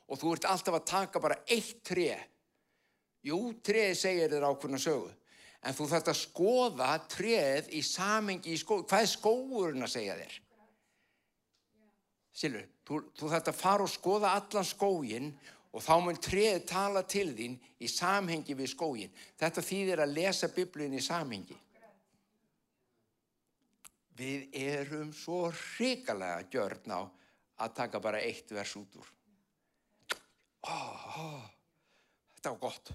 og 0.10 0.18
þú 0.18 0.34
ert 0.34 0.50
alltaf 0.50 0.80
að 0.80 0.90
taka 0.90 1.22
bara 1.22 1.38
eitt 1.46 1.84
tre, 1.86 2.16
jú, 3.26 3.38
treði 3.62 3.98
segir 3.98 4.32
þér 4.32 4.48
ákveðna 4.50 4.80
sögu, 4.82 5.12
en 5.62 5.76
þú 5.78 5.86
þarfst 5.92 6.10
að 6.10 6.20
skoða 6.24 6.88
treð 7.12 7.70
í 7.78 7.84
samengi 7.86 8.56
í 8.56 8.58
skójunum. 8.58 8.88
Hvað 8.90 9.06
er 9.06 9.12
skójurinn 9.12 9.86
að 9.86 9.94
segja 9.94 10.18
þér? 10.18 10.40
Silur, 12.40 12.66
þú, 12.88 13.00
þú 13.20 13.32
þarf 13.36 13.52
að 13.52 13.60
fara 13.60 13.86
og 13.86 13.94
skoða 13.94 14.34
allan 14.40 14.68
skógin 14.68 15.32
og 15.70 15.84
þá 15.86 15.94
mun 16.02 16.20
treð 16.24 16.64
tala 16.70 17.04
til 17.06 17.28
þín 17.38 17.58
í 17.78 17.90
samhengi 17.92 18.56
við 18.58 18.72
skógin. 18.74 19.18
Þetta 19.38 19.66
þýðir 19.66 20.04
að 20.06 20.16
lesa 20.16 20.50
biblin 20.56 20.96
í 20.98 21.04
samhengi. 21.04 21.58
Við 24.20 24.56
erum 24.58 25.14
svo 25.16 25.46
hrikalega 25.54 26.42
gjörn 26.52 26.96
á 26.98 27.02
að 27.60 27.76
taka 27.82 28.02
bara 28.04 28.22
eitt 28.24 28.52
vers 28.56 28.74
út 28.80 28.98
úr. 29.00 29.12
Ó, 30.68 30.76
ó, 30.76 31.28
þetta 32.36 32.54
var 32.56 32.60
gott. 32.64 32.92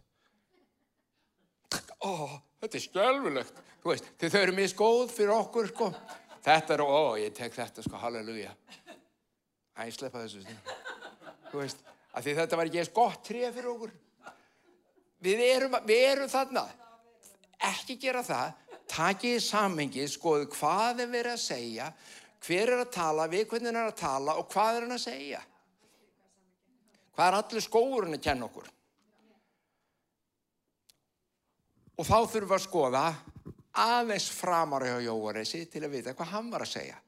Ó, 2.04 2.12
þetta 2.60 2.78
er 2.78 2.84
skjálfilegt. 2.84 3.62
Þú 3.82 3.92
veist, 3.92 4.10
þau 4.20 4.40
eru 4.40 4.56
misgóð 4.56 5.12
fyrir 5.12 5.34
okkur, 5.36 5.70
sko. 5.72 5.90
Þetta 6.44 6.76
er, 6.76 6.84
ó, 6.84 7.16
ég 7.20 7.32
tek 7.36 7.56
þetta, 7.56 7.84
sko, 7.84 8.00
halleluja. 8.00 8.52
Æ, 9.74 9.88
sleppa 9.92 10.22
þessu. 10.22 10.44
Veist, 11.54 11.80
að 12.14 12.26
því 12.26 12.34
þetta 12.40 12.58
var 12.58 12.70
ekki 12.70 12.82
eins 12.82 12.92
gott 12.94 13.24
tref 13.26 13.56
fyrir 13.56 13.70
okkur. 13.72 13.94
Við 15.24 15.40
erum, 15.46 15.78
við 15.88 16.04
erum 16.10 16.30
þarna. 16.30 16.66
Ekki 17.70 17.96
gera 18.00 18.22
það. 18.26 18.60
Takið 18.92 19.38
í 19.38 19.40
samhengið, 19.40 20.10
skoðu 20.12 20.50
hvað 20.52 21.00
er 21.06 21.10
verið 21.10 21.32
að 21.32 21.40
segja, 21.40 21.86
hver 22.44 22.72
er 22.74 22.82
að 22.82 22.92
tala, 22.92 23.28
við 23.30 23.46
hvernig 23.50 23.72
er 23.72 23.88
að 23.88 23.98
tala 24.00 24.36
og 24.40 24.48
hvað 24.52 24.78
er 24.78 24.86
hann 24.86 24.96
að 24.96 25.04
segja. 25.06 25.42
Hvað 27.14 27.28
er 27.30 27.38
allir 27.38 27.64
skóurinn 27.64 28.16
að 28.16 28.24
kenna 28.26 28.48
okkur? 28.48 28.68
Og 31.94 32.06
þá 32.08 32.16
þurfum 32.26 32.50
við 32.50 32.56
að 32.56 32.64
skoða 32.64 33.04
aðeins 33.84 34.26
framar 34.34 34.86
hjá 34.86 34.96
Jóaresi 35.04 35.62
til 35.70 35.84
að 35.86 35.94
vita 35.94 36.14
hvað 36.14 36.32
hann 36.34 36.50
var 36.50 36.64
að 36.66 36.72
segja. 36.74 36.98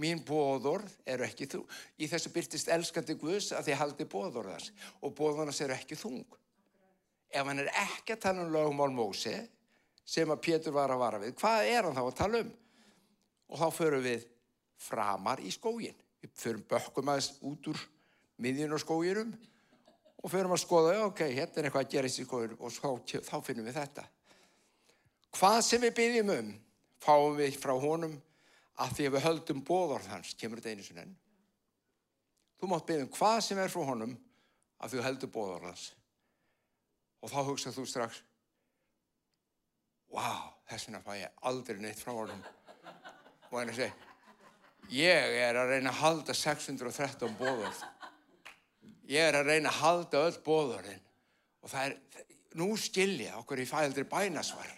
Mín 0.00 0.22
bóðorð 0.24 0.92
eru 1.08 1.24
ekki 1.26 1.48
þú. 1.52 1.62
Í 2.00 2.08
þessu 2.08 2.32
byrtist 2.32 2.70
elskandi 2.72 3.16
Guðs 3.20 3.50
að 3.56 3.68
þið 3.68 3.80
haldi 3.80 4.06
bóðorðars 4.08 4.70
og 5.00 5.12
bóðorðars 5.16 5.60
eru 5.64 5.76
ekki 5.76 5.98
þung. 6.00 6.24
Ef 7.32 7.48
hann 7.48 7.60
er 7.60 7.72
ekki 7.82 8.16
að 8.16 8.22
tala 8.24 8.44
um 8.44 8.52
lögumál 8.52 8.92
Mósi 8.92 9.34
sem 10.04 10.28
að 10.32 10.42
Pétur 10.44 10.76
var 10.76 10.92
að 10.92 11.00
vara 11.00 11.20
við, 11.22 11.34
hvað 11.38 11.68
er 11.70 11.86
hann 11.86 11.96
þá 11.96 12.02
að 12.04 12.16
tala 12.18 12.40
um? 12.44 12.54
Og 13.52 13.60
þá 13.60 13.68
förum 13.76 14.04
við 14.04 14.24
framar 14.82 15.42
í 15.42 15.52
skógin. 15.54 15.98
Við 16.22 16.34
förum 16.38 16.66
bökkum 16.70 17.10
aðeins 17.12 17.32
út 17.46 17.70
úr 17.72 17.80
miðjun 18.42 18.76
og 18.76 18.82
skóginum 18.82 19.32
og 20.22 20.30
förum 20.30 20.54
að 20.54 20.62
skoða, 20.62 20.98
ok, 21.08 21.24
hérna 21.34 21.62
er 21.62 21.68
eitthvað 21.68 21.86
að 21.86 21.94
gera 21.94 22.10
í 22.10 22.14
skóginum 22.14 22.60
og 22.62 22.74
þá, 22.74 23.16
þá 23.26 23.36
finnum 23.46 23.66
við 23.66 23.78
þetta. 23.80 24.04
Hvað 25.32 25.58
sem 25.66 25.82
við 25.82 25.96
byggjum 25.98 26.34
um, 26.36 26.52
fáum 27.02 27.38
við 27.38 27.56
frá 27.58 27.72
honum 27.80 28.18
að 28.82 28.94
því 28.96 29.08
að 29.08 29.16
við 29.16 29.26
höldum 29.26 29.64
bóðorð 29.66 30.10
hans, 30.12 30.34
kemur 30.38 30.60
þetta 30.60 30.76
einu 30.76 30.86
sinni 30.86 31.04
enn. 31.04 31.16
Þú 32.60 32.70
mátt 32.70 32.86
byggja 32.86 33.06
um 33.06 33.12
hvað 33.16 33.38
sem 33.46 33.58
er 33.58 33.72
frá 33.72 33.82
honum 33.88 34.14
að 34.82 34.94
þú 34.94 35.04
heldur 35.06 35.32
bóðorð 35.34 35.68
hans. 35.70 35.88
Og 37.22 37.30
þá 37.30 37.38
hugsað 37.48 37.76
þú 37.78 37.84
strax, 37.86 38.22
wow, 40.14 40.52
þess 40.70 40.88
vegna 40.88 41.02
fæ 41.04 41.12
ég 41.20 41.42
aldrei 41.50 41.82
neitt 41.82 42.02
frá 42.02 42.14
honum. 42.14 42.42
Og 43.50 43.58
henni 43.60 43.76
segi, 43.76 43.92
ég 44.92 45.38
er 45.40 45.56
að 45.56 45.72
reyna 45.74 45.92
að 45.92 46.00
halda 46.02 46.36
613 46.36 47.34
bóðorð. 47.38 47.80
Ég 49.10 49.24
er 49.28 49.40
að 49.40 49.50
reyna 49.50 49.72
að 49.72 49.80
halda 49.80 50.22
öll 50.28 50.38
bóðorðin. 50.44 51.02
Og 51.62 51.72
það 51.72 51.88
er, 51.88 52.24
nú 52.60 52.70
skilja 52.80 53.36
okkur 53.40 53.62
í 53.62 53.68
fældri 53.68 54.04
bænasvar. 54.08 54.70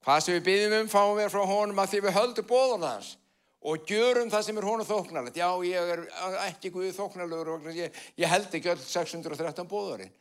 Hvað 0.00 0.22
sem 0.24 0.38
við 0.38 0.46
byggjum 0.46 0.76
um 0.78 0.88
fáum 0.88 1.18
við 1.18 1.32
frá 1.32 1.42
honum 1.44 1.82
að 1.82 1.90
því 1.92 1.98
við 2.06 2.16
höldum 2.16 2.46
bóðan 2.48 2.86
hans 2.88 3.10
og 3.60 3.82
gjörum 3.84 4.30
það 4.32 4.44
sem 4.46 4.56
er 4.56 4.64
honum 4.64 4.88
þóknarlegt. 4.88 5.36
Já, 5.36 5.50
ég 5.68 5.90
er 5.94 6.04
ekki 6.46 6.70
guðið 6.72 6.96
þóknarlegur, 6.96 7.68
ég, 7.76 7.98
ég 8.16 8.32
held 8.32 8.56
ekki 8.56 8.72
öll 8.72 8.80
613 8.80 9.68
bóðarinn. 9.68 10.14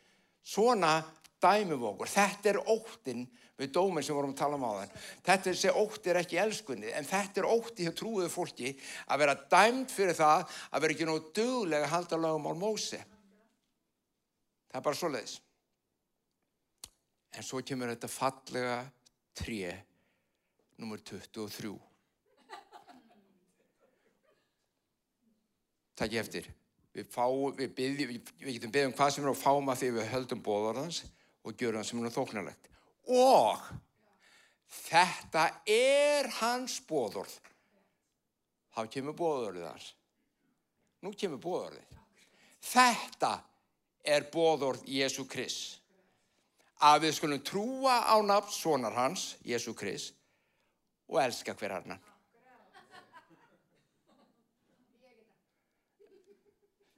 Svona 0.43 0.97
dæmum 1.43 1.85
okkur. 1.91 2.11
Þetta 2.11 2.51
er 2.51 2.59
óttinn 2.63 3.27
við 3.59 3.73
dóminn 3.75 4.05
sem 4.05 4.15
vorum 4.15 4.33
að 4.33 4.39
tala 4.39 4.55
um 4.59 4.65
á 4.67 4.71
þann. 4.79 4.93
Þetta 5.27 5.49
er 5.49 5.57
þessi 5.57 5.73
ótti 5.81 6.11
er 6.11 6.19
ekki 6.21 6.39
elskunni, 6.39 6.91
en 6.95 7.07
þetta 7.07 7.41
er 7.41 7.49
ótti 7.49 7.87
hjá 7.87 7.93
trúið 7.95 8.31
fólki 8.31 8.71
að 9.07 9.23
vera 9.23 9.35
dæmt 9.51 9.91
fyrir 9.91 10.17
það 10.17 10.45
að 10.69 10.85
vera 10.85 10.95
ekki 10.95 11.09
nógu 11.09 11.33
duglega 11.35 11.89
að 11.89 11.93
halda 11.95 12.21
lögum 12.23 12.49
á 12.49 12.53
mósi. 12.59 13.01
Það 14.69 14.79
er 14.79 14.87
bara 14.87 14.99
svo 14.99 15.11
leiðis. 15.11 15.35
En 17.35 17.45
svo 17.45 17.61
kemur 17.65 17.91
þetta 17.91 18.09
fallega 18.09 18.79
3, 19.43 19.75
nummer 20.79 21.03
23. 21.03 21.75
Takk 25.99 26.15
ég 26.15 26.23
eftir. 26.23 26.47
Við, 26.95 27.05
fá, 27.11 27.25
við, 27.59 27.69
byrði, 27.75 28.05
við, 28.09 28.29
getum 28.55 28.71
beðið 28.71 28.87
um 28.89 28.93
hvað 28.97 29.11
sem 29.13 29.25
er 29.25 29.35
á 29.35 29.37
fáma 29.37 29.75
því 29.77 29.89
við 29.99 30.13
höldum 30.13 30.41
bóðarðans 30.43 31.03
og 31.49 31.57
gjörum 31.57 31.81
það 31.81 31.89
sem 31.89 32.05
er 32.05 32.15
þóknarlegt. 32.15 32.69
Og 33.09 33.63
þetta 34.85 35.45
er 35.73 36.29
hans 36.39 36.77
bóðorð. 36.85 37.33
Þá 38.75 38.81
kemur 38.93 39.17
bóðorðið 39.17 39.67
hans. 39.69 39.91
Nú 41.01 41.13
kemur 41.17 41.41
bóðorðið. 41.43 41.97
Þetta 42.69 43.33
er 44.05 44.27
bóðorð 44.31 44.85
Jésu 44.89 45.25
Krist 45.29 45.79
að 46.79 47.01
við 47.03 47.15
skulum 47.17 47.41
trúa 47.43 47.97
á 48.07 48.15
nafn 48.23 48.53
sonar 48.55 48.93
hans, 48.95 49.33
Jésu 49.43 49.73
Krist, 49.75 50.15
og 51.11 51.19
elska 51.19 51.51
hver 51.59 51.75
annan. 51.79 51.99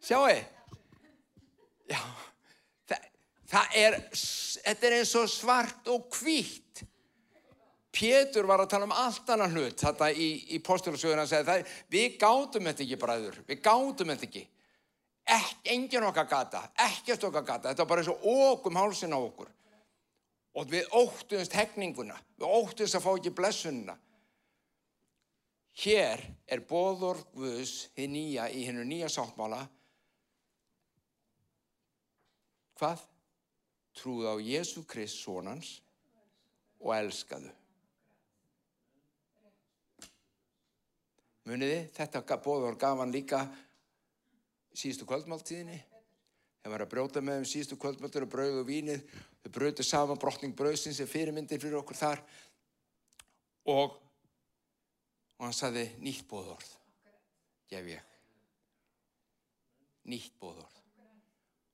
Sjáu 0.02 0.26
Það 1.92 2.31
er, 3.76 3.98
þetta 4.12 4.88
er 4.88 4.98
eins 5.02 5.14
og 5.20 5.30
svart 5.32 5.90
og 5.92 6.08
hvítt. 6.16 6.86
Pétur 7.92 8.48
var 8.48 8.64
að 8.64 8.70
tala 8.72 8.88
um 8.88 8.94
allt 8.96 9.28
annan 9.34 9.52
hlut 9.52 9.82
þetta 9.84 10.08
í, 10.16 10.30
í 10.56 10.62
postulasögun 10.64 11.20
að 11.20 11.32
segja 11.34 11.48
það, 11.50 11.72
við 11.92 12.14
gátum 12.22 12.70
þetta 12.70 12.86
ekki 12.86 13.00
bræður, 13.02 13.40
við 13.50 13.60
gátum 13.66 14.14
þetta 14.14 14.28
ekki. 14.30 14.44
Ek, 15.32 15.50
engin 15.74 16.08
okkar 16.08 16.30
gata, 16.32 16.62
ekkert 16.88 17.28
okkar 17.28 17.44
gata, 17.50 17.72
þetta 17.74 17.84
var 17.84 17.90
bara 17.92 18.06
eins 18.06 18.14
og 18.14 18.24
okkum 18.32 18.80
hálsin 18.80 19.12
á 19.12 19.20
okkur. 19.20 19.52
Og 20.56 20.72
við 20.72 20.88
óttumst 20.96 21.54
hefninguna, 21.56 22.16
við 22.40 22.48
óttumst 22.48 22.96
að 22.96 23.06
fá 23.06 23.12
ekki 23.12 23.36
blessununa. 23.36 23.98
Hér 25.84 26.24
er 26.52 26.64
bóður 26.68 27.22
Guðs 27.36 27.92
í 28.00 28.08
nýja, 28.12 28.48
í 28.52 28.66
hennu 28.68 28.84
nýja 28.88 29.12
sáttmála. 29.12 29.62
Hvað? 32.80 33.11
Trúðu 33.98 34.30
á 34.32 34.36
Jésu 34.40 34.86
Krist 34.88 35.20
sonans 35.20 35.80
og 36.80 36.94
elskaðu. 36.96 37.52
Muniði, 41.50 41.88
þetta 41.96 42.38
bóður 42.42 42.78
gaf 42.80 43.00
hann 43.02 43.14
líka 43.14 43.42
síðustu 44.78 45.08
kvöldmáltíðinni. 45.10 45.80
Þeir 46.62 46.74
var 46.76 46.84
að 46.86 46.92
brjóta 46.92 47.24
með 47.26 47.40
þeim 47.40 47.50
síðustu 47.50 47.78
kvöldmáltíður 47.82 48.28
og 48.28 48.34
brauðu 48.36 48.66
vínið. 48.68 49.02
Þau 49.42 49.50
brautu 49.56 49.86
saman 49.86 50.22
brotning 50.22 50.54
brauðsins 50.58 51.00
sem 51.02 51.10
fyrirmyndir 51.10 51.62
fyrir 51.62 51.80
okkur 51.80 51.98
þar. 51.98 52.22
Og, 53.74 53.98
og 55.40 55.48
hann 55.48 55.58
saði 55.58 55.88
nýtt 56.06 56.28
bóðorð. 56.30 56.70
Gef 57.72 57.90
ég. 57.90 58.06
Nýtt 60.14 60.38
bóðorð. 60.42 60.78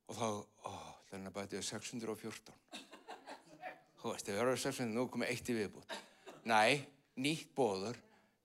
Og 0.08 0.16
þá, 0.16 0.28
ó, 0.64 0.72
þannig 1.10 1.30
að 1.30 1.38
bætið 1.38 1.64
614. 1.68 2.52
Þú 3.98 4.12
veist, 4.12 4.28
við 4.28 4.38
verðum 4.38 4.60
614, 4.62 4.94
nú 4.94 5.06
komum 5.08 5.26
við 5.26 5.32
eitt 5.34 5.50
í 5.50 5.56
viðbútt. 5.56 5.96
Næ, 6.48 6.60
nýtt 7.18 7.50
bóður 7.56 7.98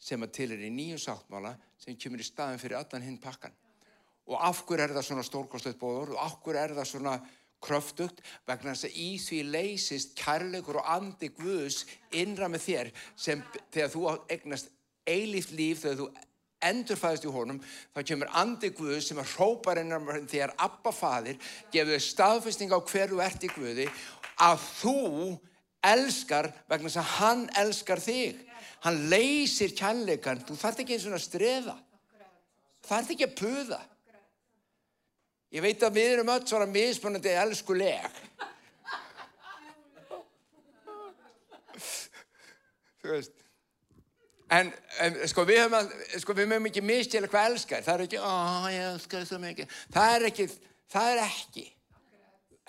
sem 0.04 0.26
að 0.26 0.34
til 0.36 0.50
er 0.52 0.64
í 0.66 0.72
nýju 0.74 1.00
sáttmála 1.00 1.54
sem 1.80 1.98
kemur 2.00 2.24
í 2.24 2.28
staðin 2.28 2.62
fyrir 2.62 2.80
allan 2.80 3.06
hinn 3.06 3.22
pakkan. 3.22 3.54
Og 4.28 4.40
af 4.40 4.64
hverju 4.68 4.86
er 4.86 4.96
það 4.96 5.08
svona 5.10 5.26
stórkostlegt 5.28 5.80
bóður 5.80 6.16
og 6.16 6.22
af 6.24 6.38
hverju 6.44 6.62
er 6.64 6.76
það 6.80 6.90
svona 6.90 7.16
kröftugt 7.64 8.22
vegna 8.48 8.74
þess 8.74 8.90
að 8.90 9.00
í 9.00 9.10
því 9.24 9.40
leysist 9.54 10.16
kærleikur 10.20 10.82
og 10.82 10.90
andi 10.96 11.30
Guðs 11.38 11.84
innra 12.20 12.50
með 12.52 12.66
þér 12.68 12.92
sem 13.16 13.44
þegar 13.72 13.94
þú 13.94 14.06
eignast 14.36 14.72
eilíft 15.08 15.54
líf 15.56 15.84
þegar 15.84 16.02
þú 16.02 16.10
endurfæðist 16.70 17.28
í 17.28 17.34
honum 17.34 17.62
þá 17.94 18.00
kemur 18.10 18.32
andi 18.40 18.72
Guðs 18.76 19.10
sem 19.10 19.22
að 19.22 19.34
hrópar 19.36 19.82
innra 19.82 20.00
með 20.02 20.28
þér 20.32 20.54
Abba 20.64 20.94
fadir, 20.96 21.40
gefur 21.74 21.98
þau 21.98 22.06
staðfesting 22.08 22.76
á 22.76 22.80
hverju 22.80 23.22
ert 23.24 23.46
í 23.46 23.52
Guði 23.54 23.88
að 24.44 24.68
þú 24.82 25.00
elskar 25.84 26.50
vegna 26.70 26.90
þess 26.90 27.02
að 27.02 27.12
hann 27.18 27.44
elskar 27.60 28.02
þig. 28.04 28.40
Hann 28.84 29.00
leysir 29.12 29.76
kjallegan 29.78 30.44
þú 30.48 30.58
þarf 30.60 30.84
ekki 30.84 30.98
eins 30.98 31.08
og 31.08 31.18
að 31.18 31.26
strefa. 31.26 31.76
Þarf 32.84 33.14
ekki 33.14 33.28
að 33.28 33.38
puða. 33.40 33.80
Ég 35.54 35.64
veit 35.64 35.84
að 35.86 36.00
við 36.00 36.16
erum 36.16 36.34
öll 36.34 36.42
svona 36.50 36.68
mismunandi 36.72 37.36
elskuleg. 37.38 38.20
Þú 43.04 43.12
veist 43.12 43.43
en, 44.52 44.72
en 45.06 45.20
sko 45.32 45.46
við 45.48 45.64
höfum 45.64 45.80
að, 45.80 45.94
sko 46.22 46.36
ekki 46.68 46.86
mistila 46.86 47.32
hvað 47.32 47.50
elskar 47.52 47.84
það 47.86 47.96
er 47.96 48.06
ekki, 48.08 48.20
ó 48.20 48.34
ég 48.74 48.88
elskar 48.92 49.28
það 49.30 49.44
mikið 49.48 49.78
það 49.94 50.16
er 50.16 50.28
ekki, 50.30 50.48
það 50.92 51.12
er 51.14 51.26
ekki 51.28 51.68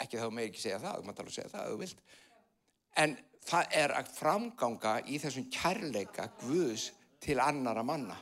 ekki 0.04 0.18
þá 0.18 0.26
með 0.30 0.48
ekki 0.48 0.62
segja 0.62 0.82
það 0.82 0.98
þú 0.98 1.08
maður 1.08 1.30
að 1.30 1.36
segja 1.38 1.54
það, 1.54 1.70
þú 1.70 1.80
vilt 1.84 2.04
en 3.04 3.16
það 3.44 3.78
er 3.82 3.94
að 3.98 4.12
framganga 4.16 4.94
í 5.10 5.18
þessum 5.22 5.48
kærleika 5.52 6.28
Guðs 6.40 6.90
til 7.24 7.38
annara 7.40 7.84
manna. 7.86 8.16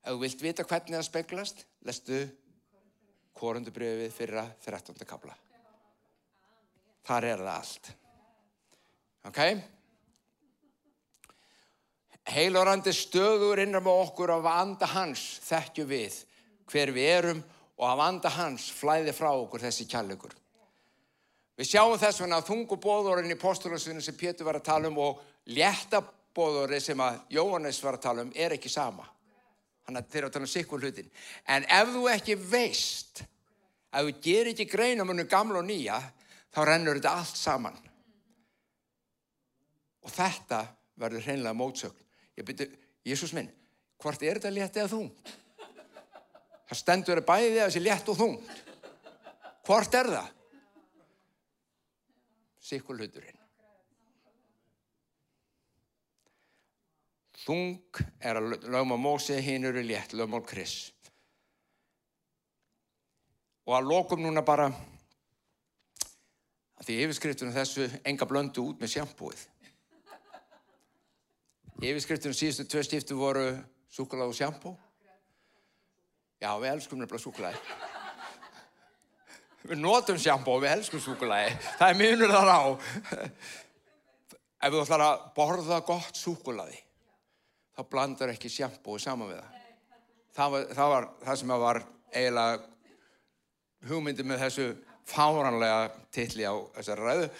Ef 0.00 0.14
þú 0.14 0.20
vilt 0.22 0.44
vita 0.44 0.64
hvernig 0.64 0.96
það 0.96 1.06
speglast, 1.08 1.64
lestu 1.86 2.20
korundubrjöfið 3.36 4.14
fyrra 4.14 4.46
13. 4.64 5.02
kabla. 5.08 5.34
Þar 7.06 7.26
er 7.26 7.44
það 7.44 7.52
allt. 7.56 7.92
Ok? 9.30 9.40
Heilorandi 12.30 12.92
stöður 12.94 13.62
innan 13.64 13.82
með 13.82 14.02
okkur 14.04 14.34
af 14.36 14.46
anda 14.52 14.86
hans 14.92 15.40
þekkju 15.48 15.86
við 15.90 16.18
hver 16.70 16.92
við 16.94 17.08
erum 17.10 17.40
og 17.80 17.86
af 17.88 18.02
anda 18.04 18.30
hans 18.34 18.68
flæði 18.76 19.14
frá 19.16 19.30
okkur 19.32 19.64
þessi 19.64 19.86
kærleikur. 19.90 20.34
Við 21.58 21.68
sjáum 21.72 21.98
þess 22.00 22.22
vegna 22.22 22.38
að 22.40 22.50
þungubóðurinn 22.52 23.34
í 23.34 23.38
postulasvinu 23.40 24.00
sem 24.04 24.16
Pétur 24.16 24.46
var 24.48 24.60
að 24.60 24.68
tala 24.68 24.88
um 24.88 25.00
og 25.02 25.18
léttabóðurinn 25.52 26.84
sem 26.84 27.02
að 27.04 27.18
Jóhannes 27.36 27.80
var 27.84 27.98
að 27.98 28.04
tala 28.06 28.24
um 28.24 28.32
er 28.32 28.54
ekki 28.56 28.70
sama. 28.72 29.04
Þannig 29.84 30.00
að 30.00 30.12
þeir 30.12 30.20
eru 30.20 30.30
að 30.30 30.36
tala 30.36 30.46
um 30.46 30.52
sikkur 30.54 30.84
hlutin. 30.84 31.10
En 31.48 31.66
ef 31.68 31.92
þú 31.92 32.04
ekki 32.14 32.36
veist, 32.40 33.22
ef 33.92 34.06
þú 34.06 34.14
gerir 34.24 34.52
ekki 34.54 34.68
greina 34.70 35.04
munum 35.04 35.28
gamla 35.28 35.60
og 35.60 35.68
nýja, 35.68 35.98
þá 36.54 36.60
rennur 36.68 37.00
þetta 37.00 37.16
allt 37.18 37.40
saman. 37.40 37.80
Og 40.00 40.14
þetta 40.14 40.62
verður 41.00 41.26
hreinlega 41.26 41.56
mótsögn. 41.56 42.06
Ég 42.40 42.48
byrju, 42.48 42.66
Jésús 43.04 43.36
minn, 43.36 43.52
hvort 44.00 44.22
er 44.24 44.40
þetta 44.40 44.52
létt 44.54 44.80
eða 44.80 44.92
þungt? 44.94 45.32
Það 46.70 46.78
stendur 46.80 47.20
bæðið 47.26 47.58
að 47.60 47.66
þessi 47.68 47.82
létt 47.84 48.08
og 48.08 48.20
þungt. 48.20 48.60
Hvort 49.66 49.96
er 50.00 50.14
það? 50.16 50.36
sikkur 52.70 53.00
hluturinn. 53.00 53.38
Þung 57.40 58.00
er 58.20 58.36
að 58.36 58.50
lögum 58.68 58.94
á 58.94 58.98
Mósi, 59.00 59.38
hinn 59.42 59.64
eru 59.66 59.82
létt, 59.82 60.12
lögum 60.14 60.38
á 60.38 60.40
Kris. 60.44 60.92
Og 63.64 63.74
að 63.78 63.88
lokum 63.88 64.20
núna 64.22 64.44
bara, 64.44 64.68
að 66.76 66.86
því 66.88 66.98
yfirskriftunum 67.06 67.56
þessu 67.56 67.88
enga 68.04 68.28
blöndu 68.28 68.66
út 68.68 68.82
með 68.82 68.94
sjampúið. 68.96 69.46
Yfirskriftunum 71.80 72.36
síðustu 72.36 72.66
tvö 72.68 72.82
stiftu 72.84 73.16
voru 73.16 73.44
súkulæð 73.88 74.28
og 74.28 74.34
sjampú. 74.36 74.74
Já, 76.40 76.50
við 76.60 76.74
elskum 76.74 77.00
nefnilega 77.00 77.22
súkulæði. 77.22 77.60
Við 79.70 79.80
notum 79.80 80.18
sjampó 80.20 80.58
og 80.58 80.64
við 80.64 80.74
elskum 80.74 81.00
súkulæði. 81.00 81.54
Það 81.78 81.92
er 81.92 81.98
munur 82.02 82.34
þar 82.34 82.52
á. 82.52 82.60
Ef 84.60 84.74
þú 84.74 84.82
ætlar 84.82 85.04
að 85.06 85.24
borða 85.38 85.78
gott 85.88 86.20
súkulæði, 86.20 86.76
þá 87.72 87.80
blandar 87.88 88.34
ekki 88.34 88.52
sjampói 88.52 89.00
saman 89.00 89.32
við 89.32 89.40
það. 89.40 89.56
Það 90.36 90.52
var 90.52 90.66
það, 90.76 90.92
var, 90.92 91.08
það 91.24 91.40
sem 91.40 91.54
var 91.64 91.80
eiginlega 92.12 92.60
hugmyndi 93.88 94.28
með 94.28 94.44
þessu 94.44 94.68
fáranlega 95.08 95.80
tilli 96.12 96.44
á 96.44 96.54
þessari 96.76 97.08
ræðu. 97.08 97.32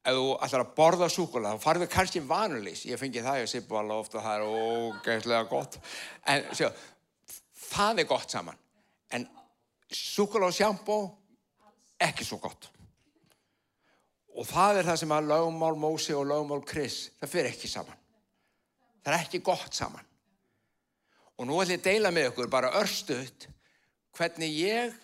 Ef 0.00 0.16
þú 0.16 0.28
ætlar 0.40 0.62
að 0.64 0.72
borða 0.78 1.10
súkulæði, 1.12 1.58
þá 1.58 1.64
farðu 1.66 1.88
kannski 1.92 2.22
vanulís. 2.24 2.86
Ég 2.88 3.00
fengi 3.00 3.20
það, 3.24 3.42
ég 3.42 3.50
sippu 3.52 3.76
alveg 3.76 4.00
ofta, 4.00 4.22
það 4.24 4.38
er 4.38 4.46
ógeðslega 4.48 5.48
gott. 5.50 5.76
En 6.32 6.46
sjá, 6.56 6.70
það 7.68 8.00
er 8.00 8.08
gott 8.08 8.32
saman. 8.32 8.60
En 9.12 9.28
Súkula 9.90 10.46
og 10.46 10.54
sjampó, 10.54 10.96
ekki 11.98 12.24
svo 12.24 12.38
gott. 12.38 12.68
Og 14.38 14.46
það 14.46 14.80
er 14.80 14.86
það 14.86 15.00
sem 15.02 15.14
að 15.16 15.30
lögumál 15.32 15.74
Mósi 15.82 16.14
og 16.14 16.28
lögumál 16.30 16.62
Kris, 16.64 17.08
það 17.18 17.32
fyrir 17.32 17.50
ekki 17.50 17.70
saman. 17.70 17.98
Það 19.02 19.16
er 19.16 19.24
ekki 19.24 19.40
gott 19.44 19.74
saman. 19.74 20.06
Og 21.40 21.48
nú 21.48 21.58
ætlum 21.58 21.74
ég 21.74 21.80
að 21.80 21.88
deila 21.88 22.12
með 22.14 22.28
ykkur 22.30 22.50
bara 22.52 22.70
örstuðt 22.78 23.48
hvernig 24.16 24.54
ég, 24.60 24.94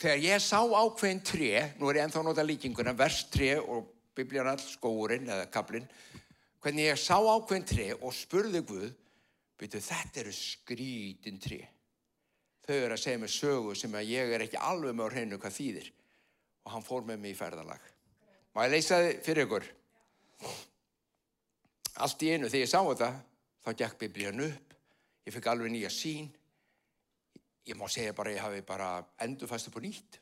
þegar 0.00 0.22
ég 0.24 0.42
sá 0.44 0.60
ákveðin 0.60 1.22
tré, 1.24 1.52
nú 1.78 1.88
er 1.90 2.00
ég 2.00 2.06
ennþá 2.06 2.24
nota 2.24 2.44
líkinguna, 2.44 2.96
vers 2.96 3.24
tré 3.32 3.54
og 3.60 3.88
bibljarnall 4.16 4.60
skóurinn 4.60 5.28
eða 5.28 5.48
kaplinn, 5.52 5.86
hvernig 6.62 6.90
ég 6.90 7.00
sá 7.00 7.16
ákveðin 7.16 7.68
tré 7.68 7.88
og 7.96 8.14
spurði 8.16 8.62
Guð, 8.66 8.90
byrju 9.56 9.80
þetta 9.80 10.22
eru 10.22 10.34
skrítin 10.36 11.40
tré. 11.40 11.62
Þau 12.66 12.74
eru 12.74 12.96
að 12.96 13.02
segja 13.04 13.18
mig 13.22 13.30
sögu 13.30 13.74
sem 13.78 13.92
að 13.94 14.08
ég 14.10 14.32
er 14.34 14.42
ekki 14.42 14.58
alveg 14.58 14.96
með 14.96 15.06
á 15.06 15.12
hreinu 15.14 15.38
hvað 15.38 15.54
þýðir. 15.54 15.90
Og 16.66 16.72
hann 16.74 16.84
fór 16.84 17.04
með 17.06 17.20
mig 17.22 17.36
í 17.36 17.38
ferðalag. 17.38 17.82
Má 18.52 18.64
ég 18.66 18.72
leysa 18.74 18.98
þið 19.04 19.20
fyrir 19.22 19.46
ykkur? 19.46 19.66
Allt 22.02 22.24
í 22.26 22.32
einu 22.34 22.50
þegar 22.50 22.64
ég 22.64 22.72
sá 22.72 22.80
þetta 22.80 23.10
þá 23.62 23.70
gekk 23.82 24.00
biblíðan 24.00 24.42
upp. 24.48 24.74
Ég 25.26 25.36
fikk 25.36 25.46
alveg 25.52 25.72
nýja 25.72 25.92
sín 25.94 26.26
ég 27.66 27.78
má 27.78 27.86
segja 27.90 28.14
bara 28.16 28.34
ég 28.34 28.42
hafi 28.42 28.62
bara 28.66 28.90
endurfæst 29.22 29.70
upp 29.70 29.78
og 29.80 29.86
nýtt 29.86 30.20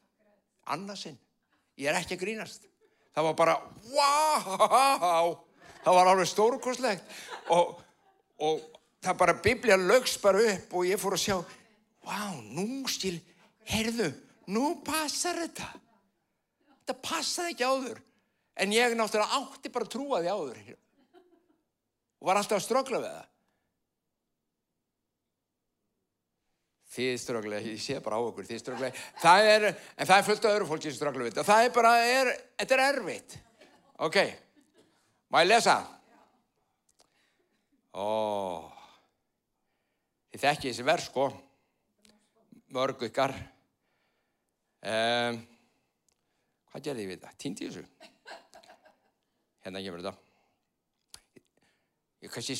annarsinn, 0.75 1.19
ég 1.77 1.91
er 1.91 1.99
ekki 1.99 2.17
að 2.17 2.25
grínast 2.25 2.69
það 3.15 3.31
var 3.31 3.37
bara 3.41 3.59
wow 3.95 5.35
það 5.85 5.99
var 5.99 6.13
alveg 6.13 6.31
stórkoslegt 6.31 7.19
og, 7.53 7.77
og 8.41 8.65
það 9.05 9.21
bara 9.21 9.43
biblíðan 9.45 9.87
lögs 9.91 10.17
bara 10.23 10.43
upp 10.55 10.75
og 10.79 10.89
ég 10.89 11.01
fór 11.01 11.19
að 11.19 11.25
sjá 11.27 11.39
Vá, 12.05 12.37
nú 12.53 12.85
skil, 12.91 13.17
heyrðu, 13.71 14.11
nú 14.53 14.75
passar 14.85 15.41
þetta. 15.41 15.71
Þetta 16.85 16.97
passaði 17.01 17.55
ekki 17.55 17.69
áður. 17.69 18.01
En 18.61 18.75
ég 18.75 18.97
náttúrulega 18.99 19.41
átti 19.41 19.73
bara 19.73 19.89
að 19.89 19.95
trúa 19.95 20.21
því 20.21 20.35
áður. 20.35 20.59
Og 22.21 22.29
var 22.29 22.41
alltaf 22.41 22.61
að 22.61 22.67
ströggla 22.67 23.01
við 23.01 23.15
það. 23.15 23.31
Þið 26.95 27.15
ströggla, 27.19 27.59
ég 27.65 27.81
sé 27.83 27.97
bara 28.03 28.21
á 28.21 28.23
okkur, 28.23 28.47
þið 28.47 28.61
ströggla. 28.61 28.91
Það 29.19 29.49
er, 29.51 29.65
en 29.99 30.07
það 30.07 30.21
er 30.21 30.27
fullt 30.29 30.45
af 30.45 30.53
öðru 30.55 30.69
fólki 30.69 30.91
sem 30.91 30.99
ströggla 31.01 31.25
við 31.25 31.33
þetta. 31.33 31.47
Það 31.49 31.65
er 31.65 31.73
bara, 31.75 31.95
er, 32.07 32.31
þetta 32.61 32.77
er 32.77 32.83
erfitt. 32.85 33.35
Ok, 34.07 34.19
má 35.35 35.41
ég 35.43 35.49
lesa? 35.49 35.75
Ó, 37.99 38.07
þið 40.31 40.47
þekki 40.47 40.71
þessi 40.71 40.87
vers, 40.87 41.11
sko. 41.11 41.27
Mörg 42.75 43.03
ykkar. 43.09 43.35
Um, 44.85 45.43
hvað 46.71 46.87
gerði 46.87 47.07
ég 47.07 47.11
við 47.11 47.23
þetta? 47.23 47.39
Týndi 47.43 47.71
þessu? 47.71 47.85
Hérna 49.65 49.83
kemur 49.83 50.03
þetta. 50.05 50.19
Ég 52.23 52.33
kannski 52.33 52.57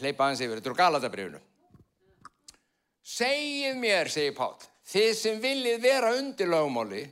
hleypa 0.00 0.24
aðeins 0.24 0.42
yfir, 0.44 0.60
þetta 0.60 0.72
úr 0.72 0.80
Galatabrifinu. 0.80 1.48
Segið 3.04 3.76
mér, 3.76 4.08
segir 4.08 4.32
Pál, 4.36 4.54
þið 4.88 5.10
sem 5.18 5.40
viljið 5.42 5.82
vera 5.82 6.14
undir 6.16 6.48
lögmáli, 6.48 7.02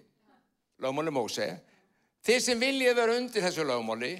lögmáli 0.80 1.12
Móse, 1.12 1.48
þið 2.24 2.40
sem 2.40 2.62
viljið 2.62 2.96
vera 2.96 3.16
undir 3.20 3.44
þessu 3.44 3.66
lögmáli, 3.68 4.14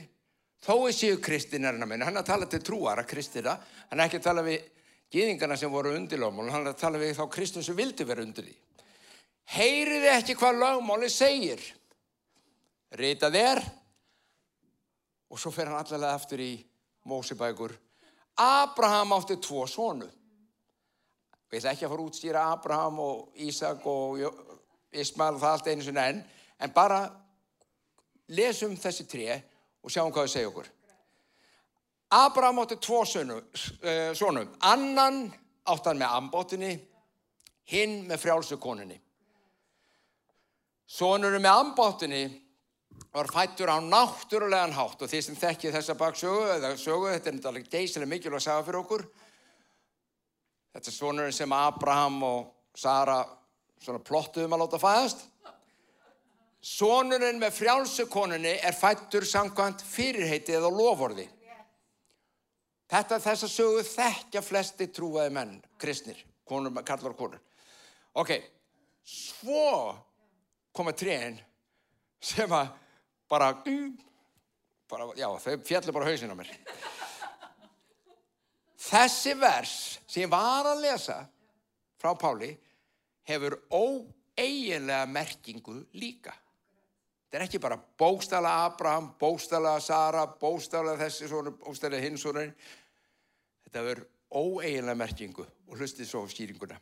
þó 0.61 0.75
er 0.91 0.97
séu 0.97 1.17
kristinarna 1.25 1.89
minna, 1.89 2.05
hann 2.11 2.21
er 2.21 2.27
að 2.27 2.29
tala 2.29 2.51
til 2.53 2.61
trúara 2.61 3.07
kristina, 3.09 3.57
hann 3.89 4.01
er 4.03 4.11
ekki 4.11 4.21
að 4.21 4.29
tala 4.29 4.45
við 4.45 4.69
gýðingarna 5.13 5.57
sem 5.57 5.73
voru 5.73 5.97
undir 5.97 6.21
lögmáli, 6.21 6.53
hann 6.53 6.69
er 6.69 6.75
að 6.75 6.83
tala 6.85 7.01
við 7.01 7.17
þá 7.17 7.25
kristin 7.33 7.65
sem 7.65 7.79
vildi 7.79 8.05
vera 8.05 8.27
undir 8.27 8.51
því. 8.51 8.57
Heyriði 9.57 10.13
ekki 10.13 10.37
hvað 10.37 10.61
lögmáli 10.61 11.09
segir? 11.13 11.65
Ritað 13.01 13.41
er, 13.41 13.65
og 15.33 15.41
svo 15.41 15.49
fer 15.55 15.73
hann 15.73 15.81
allavega 15.81 16.13
aftur 16.13 16.45
í 16.45 16.53
Mósebækur. 17.09 17.73
Abraham 18.37 19.17
átti 19.17 19.41
tvo 19.41 19.65
sonu. 19.67 20.07
Við 21.53 21.61
ætla 21.61 21.73
ekki 21.75 21.85
að 21.85 21.91
fara 21.93 22.01
að 22.01 22.09
útstýra 22.09 22.43
Abraham 22.49 23.01
og 23.05 23.41
Ísak 23.45 23.83
og 23.85 24.23
Ismail 24.93 25.35
og 25.37 25.43
það 25.43 25.51
allt 25.51 25.67
einu 25.69 25.85
sinna 25.85 26.05
enn, 26.09 26.23
en 26.65 26.73
bara 26.73 27.03
lesum 28.33 28.73
þessi 28.81 29.05
tré 29.09 29.37
og 29.85 29.93
sjáum 29.93 30.13
hvað 30.15 30.25
það 30.25 30.33
segja 30.33 30.49
okkur. 30.49 30.71
Abraham 32.13 32.63
átti 32.63 32.79
tvo 32.81 33.03
sonum, 33.05 33.43
uh, 33.85 34.41
annan 34.69 35.27
áttan 35.69 36.01
með 36.01 36.17
ambóttinni, 36.17 36.73
hinn 37.69 38.03
með 38.09 38.25
frjálsukoninni. 38.25 38.97
Sonurinn 40.89 41.45
með 41.45 41.61
ambóttinni 41.67 42.23
var 43.13 43.29
fættur 43.33 43.73
á 43.73 43.77
náttúrulegan 43.81 44.73
hátt 44.77 45.05
og 45.05 45.09
því 45.13 45.21
sem 45.25 45.37
þekkið 45.37 45.77
þessa 45.77 45.97
baksögu, 46.01 46.47
eða 46.57 46.73
sögu, 46.81 47.11
þetta 47.13 47.31
er 47.31 47.37
náttúrulega 47.37 47.73
geysilega 47.77 48.13
mikilvæg 48.15 48.41
að 48.41 48.47
sagja 48.47 48.65
fyrir 48.67 48.81
okkur. 48.81 49.05
Þetta 50.73 50.89
er 50.89 50.97
svonurinn 50.97 51.37
sem 51.37 51.53
Abraham 51.53 52.23
og 52.25 52.79
Sara 52.79 53.21
plottuðum 53.83 54.55
að 54.57 54.63
láta 54.65 54.81
fæðast. 54.81 55.27
Svonurinn 56.63 57.41
með 57.43 57.57
frjálsukoninni 57.59 58.55
er 58.63 58.77
fættur 58.79 59.27
samkvæmt 59.27 59.83
fyrirheiti 59.85 60.55
eða 60.55 60.71
lovorði. 60.73 61.27
Þetta 62.93 63.17
er 63.17 63.25
þess 63.25 63.47
að 63.47 63.53
sögu 63.55 63.83
þekkja 63.89 64.43
flesti 64.45 64.87
trúaði 64.93 65.33
menn, 65.35 65.57
kristnir, 65.81 66.19
konur, 66.49 66.75
kallar 66.87 67.15
og 67.15 67.19
konur. 67.19 67.41
Ok, 68.21 68.35
svo 69.03 69.97
koma 70.77 70.93
trén 70.97 71.39
sem 72.23 72.53
að 72.53 72.69
bara, 73.33 73.49
bara 74.93 75.09
já, 75.17 75.29
þau 75.41 75.57
fjallir 75.67 75.97
bara 75.97 76.11
hausin 76.13 76.33
á 76.33 76.37
mér. 76.37 76.53
Þessi 78.93 79.33
vers 79.41 79.75
sem 80.05 80.27
ég 80.27 80.31
var 80.33 80.67
að 80.69 80.83
lesa 80.85 81.23
frá 82.01 82.13
Páli 82.19 82.51
hefur 83.25 83.57
óeiginlega 83.73 85.07
merkingu 85.09 85.79
líka. 85.97 86.35
Þetta 87.25 87.39
er 87.39 87.45
ekki 87.47 87.61
bara 87.63 87.79
bóstala 87.81 88.51
Abraham, 88.67 89.15
bóstala 89.17 89.79
Sara, 89.81 90.27
bóstala 90.27 90.99
þessi 91.01 91.31
svona, 91.31 91.55
bóstala 91.57 92.01
hins 92.03 92.21
svona. 92.21 92.45
Þetta 93.65 93.81
hefur 93.81 94.03
óeiginlega 94.29 94.99
merkingu 95.01 95.47
og 95.47 95.79
hlustið 95.79 96.11
svo 96.11 96.27
á 96.27 96.33
skýringuna. 96.35 96.77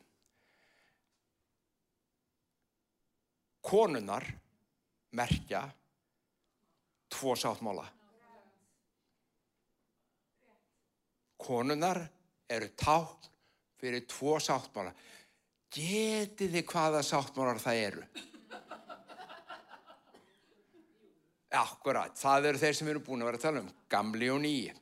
Konunnar 3.70 4.26
merkja 5.14 5.62
tvo 7.10 7.36
sáttmála. 7.38 7.86
Konunnar 11.40 12.02
eru 12.50 12.68
tákn 12.76 13.30
fyrir 13.80 14.04
tvo 14.10 14.36
sáttmála. 14.42 14.92
Getið 15.70 16.56
þið 16.56 16.66
hvaða 16.72 17.00
sáttmálar 17.06 17.60
það 17.62 17.84
eru? 17.86 18.04
Akkurat, 21.60 22.14
það 22.14 22.50
eru 22.50 22.60
þeir 22.62 22.76
sem 22.78 22.90
eru 22.92 23.02
búin 23.02 23.24
að 23.24 23.30
vera 23.30 23.40
að 23.40 23.44
tala 23.46 23.62
um, 23.64 23.70
gamli 23.90 24.28
og 24.30 24.40
nýji. 24.44 24.74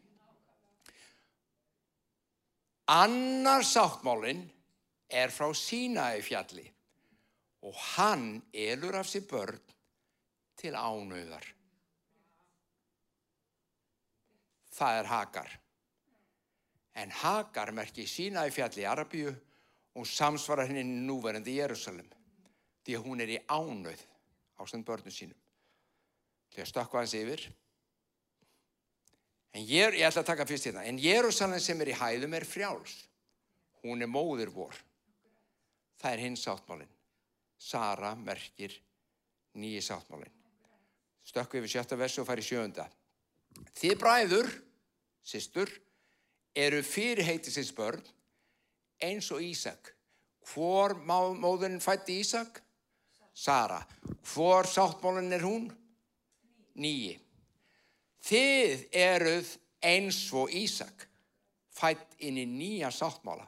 Annar 2.92 3.64
sáttmálinn 3.68 4.42
er 5.08 5.32
frá 5.32 5.48
Sínæi 5.56 6.20
fjalli 6.24 6.64
og 7.68 7.76
hann 7.94 8.42
elur 8.52 8.96
af 9.00 9.08
sér 9.08 9.24
börn 9.28 9.60
til 10.56 10.74
ánöðar. 10.76 11.44
Það 14.78 15.00
er 15.00 15.10
Hagar. 15.10 15.56
En 16.98 17.12
Hagar 17.14 17.70
merki 17.72 18.06
fjalli 18.06 18.82
í 18.82 18.88
Arabíu 18.88 19.32
og 19.98 20.06
samsvarar 20.06 20.68
henni 20.68 20.84
núverandi 20.84 21.54
í 21.54 21.60
Jérúsalem 21.60 22.08
því 22.84 22.96
að 22.96 23.04
hún 23.04 23.22
er 23.22 23.30
í 23.34 23.38
ánöð 23.46 24.02
á 24.58 24.62
stand 24.66 24.86
börnum 24.86 25.14
sínum 25.14 25.38
til 26.52 26.62
að 26.64 26.70
stökka 26.70 26.98
hans 26.98 27.14
yfir. 27.14 27.42
En 29.54 29.62
ég, 29.62 29.94
ég 29.98 30.06
ætla 30.08 30.22
að 30.24 30.30
taka 30.30 30.46
fyrst 30.48 30.68
hérna. 30.68 30.84
En 30.88 31.00
Jérúsalem 31.00 31.60
sem 31.62 31.80
er 31.84 31.92
í 31.92 31.98
hæðum 31.98 32.34
er 32.38 32.46
frjáls. 32.48 32.94
Hún 33.82 34.02
er 34.02 34.10
móður 34.10 34.52
vor. 34.54 34.78
Það 35.98 36.14
er 36.14 36.24
hins 36.24 36.44
sáttmálinn. 36.46 36.94
Sara 37.58 38.14
merkir 38.18 38.74
nýji 39.58 39.82
sáttmálinn. 39.84 40.34
Stökku 41.28 41.60
yfir 41.60 41.74
sjötta 41.76 41.98
versu 41.98 42.22
og 42.22 42.28
fari 42.30 42.44
sjönda. 42.44 42.86
Þið 43.76 43.98
bræður, 44.00 44.48
sýstur, 45.26 45.70
eru 46.56 46.82
fyrirheitisins 46.82 47.72
börn 47.74 48.02
eins 49.02 49.30
og 49.32 49.42
Ísak. 49.42 49.92
Hvor 50.48 50.96
móðurinn 51.04 51.82
fætti 51.82 52.20
Ísak? 52.22 52.62
Sara. 53.34 53.82
Hvor 54.34 54.66
sáttmálinn 54.66 55.32
er 55.32 55.44
hún? 55.44 55.68
nýji. 56.78 57.18
Þið 58.28 58.82
eruð 58.94 59.52
eins 59.84 60.18
og 60.36 60.52
Ísak, 60.54 61.06
fætt 61.74 62.18
inn 62.24 62.38
í 62.40 62.46
nýja 62.48 62.90
sáttmála. 62.94 63.46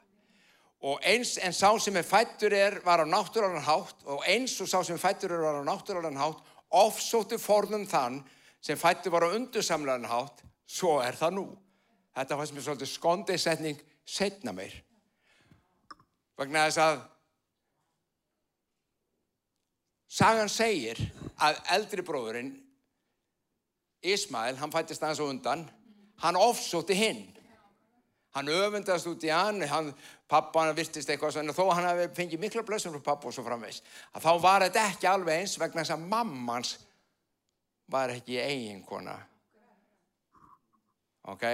Og 0.86 1.02
eins 1.04 1.34
en 1.44 1.52
sá 1.52 1.74
sem 1.82 1.96
er 2.00 2.06
fættur 2.08 2.54
er 2.56 2.78
var 2.84 3.02
á 3.04 3.06
náttúrulega 3.06 3.60
hátt 3.66 4.06
og 4.08 4.22
eins 4.24 4.54
og 4.64 4.68
sá 4.70 4.80
sem 4.80 4.96
er 4.96 5.02
fættur 5.02 5.34
er 5.36 5.42
var 5.44 5.60
á 5.60 5.64
náttúrulega 5.66 6.16
hátt 6.16 6.40
ofsóttu 6.70 7.36
forðum 7.36 7.84
þann 7.90 8.22
sem 8.62 8.78
fættur 8.80 9.12
var 9.12 9.26
á 9.28 9.34
undursamlega 9.36 10.08
hátt, 10.08 10.40
svo 10.64 11.00
er 11.04 11.18
það 11.18 11.36
nú. 11.36 11.46
Þetta 12.16 12.38
fannst 12.38 12.54
mér 12.56 12.66
svolítið 12.66 12.90
skondið 12.90 13.40
setning 13.40 13.82
setna 14.06 14.54
meir. 14.54 14.74
Vagnar 16.38 16.70
þess 16.70 16.82
að 16.82 17.02
sagan 20.10 20.50
segir 20.50 21.00
að 21.40 21.60
eldri 21.76 22.04
bróðurinn 22.06 22.54
Ismail, 24.00 24.56
hann 24.56 24.72
fættist 24.72 25.02
aðeins 25.04 25.20
og 25.20 25.28
undan, 25.34 25.66
hann 26.24 26.38
ofsótti 26.40 26.96
hinn. 26.96 27.26
Hann 28.32 28.48
öfundast 28.48 29.08
út 29.10 29.24
í 29.26 29.32
hann, 29.34 29.58
hann 29.66 29.90
pappa 30.30 30.62
hann 30.62 30.76
virtist 30.78 31.10
eitthvað 31.10 31.34
svona, 31.34 31.54
þó 31.54 31.72
hann 31.74 31.88
hefði 31.88 32.06
fengið 32.14 32.42
mikla 32.44 32.62
blössum 32.66 32.94
frá 32.94 33.02
pappa 33.10 33.28
og 33.28 33.34
svo 33.34 33.42
framvegs. 33.44 33.82
Að 34.14 34.28
þá 34.28 34.30
var 34.44 34.64
þetta 34.66 34.84
ekki 34.92 35.10
alveg 35.10 35.42
eins 35.42 35.56
vegna 35.58 35.82
þess 35.82 35.96
að 35.96 36.06
mammans 36.12 36.70
var 37.90 38.14
ekki 38.14 38.38
eiginkona. 38.38 39.16
Ok? 41.34 41.44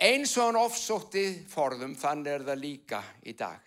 Eins 0.00 0.32
og 0.38 0.46
hann 0.48 0.58
ofsótti 0.60 1.24
forðum, 1.50 1.92
þannig 1.98 2.32
er 2.32 2.44
það 2.46 2.62
líka 2.62 3.02
í 3.28 3.34
dag. 3.36 3.66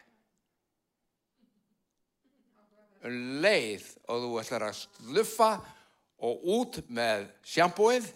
Um 3.03 3.17
leið 3.43 3.85
og 4.07 4.23
þú 4.23 4.31
ætlar 4.39 4.65
að 4.69 4.77
sluffa 4.79 5.49
og 6.23 6.45
út 6.55 6.79
með 6.87 7.27
sjampóið, 7.45 8.07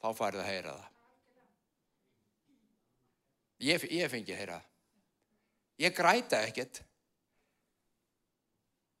þá 0.00 0.08
farið 0.16 0.42
að 0.42 0.48
heyra 0.48 0.72
það. 0.78 0.88
Ég, 3.62 3.84
ég 3.94 4.10
fengi 4.10 4.34
að 4.34 4.40
heyra 4.40 4.56
það. 4.58 4.70
Ég 5.82 5.94
græta 5.96 6.40
ekkert. 6.48 6.82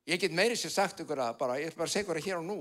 Ég 0.06 0.20
get 0.22 0.34
meiri 0.34 0.54
sér 0.58 0.74
sagt 0.74 1.02
ykkur 1.02 1.20
að 1.22 1.34
bara, 1.40 1.58
ég 1.62 1.70
er 1.70 1.78
bara 1.78 2.02
ykkur 2.02 2.18
að 2.20 2.26
hér 2.28 2.38
og 2.38 2.46
nú. 2.46 2.60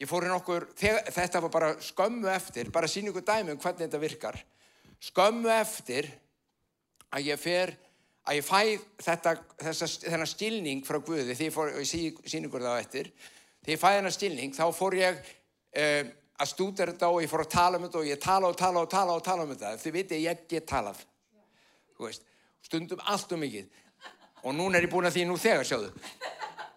Ég 0.00 0.08
fór 0.08 0.24
inn 0.24 0.32
okkur, 0.32 0.70
þetta 0.76 1.42
var 1.44 1.52
bara 1.52 1.74
skömmu 1.84 2.30
eftir, 2.32 2.70
bara 2.72 2.88
sín 2.88 3.10
ykkur 3.10 3.24
dæmi 3.26 3.52
um 3.52 3.60
hvernig 3.60 3.84
þetta 3.84 4.00
virkar. 4.00 4.38
Skömmu 5.00 5.50
eftir 5.52 6.08
að 7.12 7.28
ég 7.28 7.40
fer, 7.40 7.74
að 8.24 8.38
ég 8.38 8.46
fæ 8.46 8.60
þetta, 9.04 9.34
þennan 10.06 10.30
stilning 10.30 10.86
frá 10.86 11.00
Guði, 11.04 11.34
því 11.34 11.50
ég 11.50 11.54
fór, 11.54 11.74
og 11.74 11.84
ég 11.84 12.16
sín 12.24 12.48
ykkur 12.48 12.64
þá 12.64 12.72
eftir, 12.78 13.12
þegar 13.60 13.74
ég 13.74 13.82
fæ 13.82 13.88
þennan 13.90 14.16
stilning, 14.16 14.56
þá 14.56 14.64
fór 14.76 14.96
ég 14.96 15.20
um, 15.20 16.10
að 16.40 16.52
stúdera 16.54 16.96
þetta 16.96 17.12
og 17.12 17.20
ég 17.20 17.32
fór 17.32 17.44
að 17.44 17.52
tala 17.52 17.76
um 17.76 17.84
þetta 17.84 18.00
og 18.00 18.08
ég 18.08 18.24
tala 18.24 18.48
og 18.48 18.56
tala 18.56 18.86
og 18.86 18.90
tala 18.96 19.20
og 19.20 19.24
tala 19.26 19.44
um 19.44 19.52
þetta. 19.52 19.76
Þið 19.84 19.96
viti, 19.98 20.24
ég 20.24 20.44
get 20.48 20.68
talað. 20.70 21.04
Þú 21.98 22.08
veist, 22.08 22.24
stundum 22.64 23.04
allt 23.04 23.32
um 23.36 23.40
mikið 23.44 23.68
og 24.44 24.56
núna 24.56 24.78
er 24.78 24.86
ég 24.86 24.92
búin 24.92 25.08
að 25.08 25.18
því 25.18 25.26
nú 25.28 25.36
þegar 25.40 25.66
sjáðu 25.68 25.90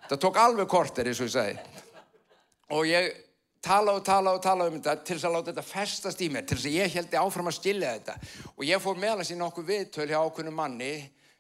það 0.10 0.22
tók 0.26 0.40
alveg 0.42 0.70
korter 0.72 1.08
eins 1.08 1.22
og 1.24 1.30
ég 1.30 1.36
sagði 1.36 1.93
og 2.74 2.88
ég 2.90 3.12
tala 3.64 3.96
og 3.96 4.04
tala 4.06 4.34
og 4.36 4.42
tala 4.44 4.68
um 4.68 4.80
þetta 4.80 5.06
til 5.06 5.16
þess 5.16 5.28
að 5.30 5.36
láta 5.38 5.52
þetta 5.52 5.66
festast 5.68 6.24
í 6.24 6.30
mér 6.34 6.48
til 6.48 6.58
þess 6.58 6.70
að 6.70 6.78
ég 6.80 6.96
held 6.98 7.18
áfram 7.22 7.50
að 7.52 7.58
stilla 7.60 7.94
þetta. 7.98 8.16
Og 8.58 8.66
ég 8.68 8.84
fór 8.84 9.00
meðal 9.00 9.28
sín 9.28 9.46
okkur 9.46 9.68
viðtöl 9.68 10.10
hjá 10.10 10.20
okkur 10.20 10.50
manni 10.52 10.94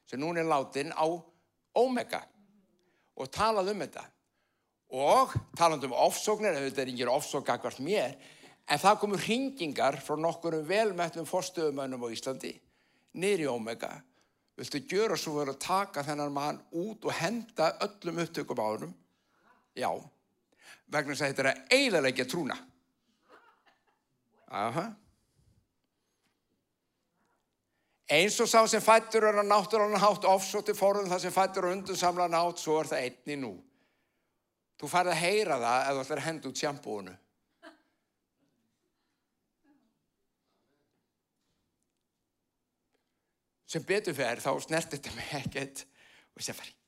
sem 0.08 0.22
núna 0.22 0.44
er 0.44 0.50
látin 0.50 0.94
á 0.96 1.06
Omega 1.80 2.22
og 3.18 3.32
talað 3.34 3.74
um 3.74 3.84
þetta. 3.84 4.06
Og 4.94 5.34
talað 5.58 5.90
um 5.90 5.98
ofsóknir 6.06 6.60
þetta 6.60 6.84
er 6.84 6.94
yngir 6.94 7.12
ofsókakvart 7.12 7.82
mér 7.84 8.16
en 8.70 8.80
það 8.80 9.00
komur 9.02 9.26
hringingar 9.26 10.00
frá 10.06 10.16
nokkurum 10.20 10.64
velmættum 10.70 11.28
forstöðumönnum 11.28 12.06
á 12.06 12.14
Íslandi 12.14 12.54
niður 13.20 13.46
í 13.46 13.52
Omega. 13.52 13.92
Viltu 14.58 14.84
gjöra 14.86 15.18
svo 15.18 15.40
verið 15.40 15.58
að 15.58 15.64
taka 15.66 16.04
þennan 16.06 16.34
mann 16.34 16.60
út 16.78 17.04
og 17.10 17.16
henda 17.18 17.72
öllum 17.82 18.22
upptökum 18.22 18.62
á 18.62 18.68
hennum? 18.70 18.94
Já, 19.74 19.90
vegna 20.94 21.16
þess 21.16 21.26
að 21.26 21.32
þetta 21.32 21.44
er 21.44 21.50
að 21.52 21.78
eiginlega 21.78 22.26
trúna. 22.30 22.58
Aha. 24.54 24.86
Eins 28.14 28.38
og 28.44 28.50
sá 28.52 28.60
sem 28.70 28.84
fættur 28.84 29.26
er 29.26 29.40
að 29.42 29.50
náttúrulega 29.50 30.04
hátt 30.04 30.28
ofsótti 30.30 30.76
fórðum 30.78 31.10
það 31.10 31.24
sem 31.24 31.34
fættur 31.34 31.68
og 31.68 31.78
undursamla 31.78 32.30
nátt, 32.30 32.62
svo 32.62 32.78
er 32.82 32.92
það 32.92 33.08
einni 33.08 33.40
nú. 33.42 33.54
Þú 34.78 34.90
færði 34.92 35.14
að 35.16 35.24
heyra 35.24 35.60
það 35.64 35.84
ef 35.88 35.94
þú 35.96 36.04
ætlar 36.04 36.22
að 36.22 36.28
henda 36.28 36.52
út 36.52 36.64
sjampúinu. 36.64 37.18
sem 43.74 43.82
betur 43.90 44.14
fer 44.14 44.42
þá 44.44 44.52
snert 44.62 44.94
þetta 44.94 45.18
mig 45.18 45.36
ekkert 45.40 45.86
og 46.36 46.46
ég 46.46 46.58
fari 46.58 46.70
yes. 46.70 46.83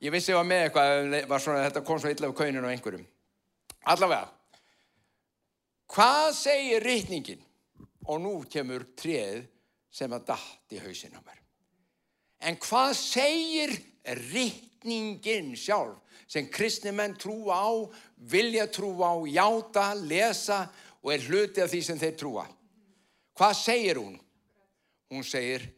Ég 0.00 0.12
vissi 0.14 0.32
að 0.32 0.34
ég 0.34 0.40
var 0.40 0.48
með 0.48 0.64
eitthvað 0.66 1.42
svona, 1.42 1.66
þetta 1.68 1.84
kom 1.86 2.00
svo 2.00 2.12
illa 2.12 2.30
af 2.30 2.38
kauninu 2.38 2.64
og 2.66 2.72
einhverjum. 2.72 3.06
Allavega 3.92 4.30
hvað 5.94 6.28
segir 6.34 6.84
rítningin 6.84 7.42
og 8.10 8.20
nú 8.22 8.32
kemur 8.50 8.86
treð 8.98 9.44
sem 9.94 10.12
að 10.12 10.30
dætt 10.32 10.74
í 10.74 10.80
hausin 10.82 11.14
á 11.14 11.20
mér. 11.22 11.38
En 12.44 12.58
hvað 12.60 12.94
segir 12.98 13.74
rítningin 14.32 15.54
sjálf 15.56 16.00
sem 16.26 16.48
kristni 16.50 16.92
menn 16.92 17.14
trúa 17.20 17.60
á 17.62 17.72
vilja 18.16 18.66
trúa 18.72 19.12
á, 19.12 19.16
játa, 19.28 19.92
lesa 19.94 20.64
og 21.04 21.12
er 21.14 21.24
hluti 21.28 21.62
af 21.62 21.70
því 21.70 21.82
sem 21.84 22.00
þeir 22.00 22.16
trúa? 22.18 22.44
Hvað 23.34 23.54
segir 23.60 24.00
hún? 24.00 24.16
Hún 25.12 25.24
segir 25.26 25.68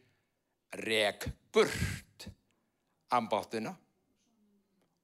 reg 0.81 1.27
burt 1.53 2.27
ambáttuna 3.13 3.75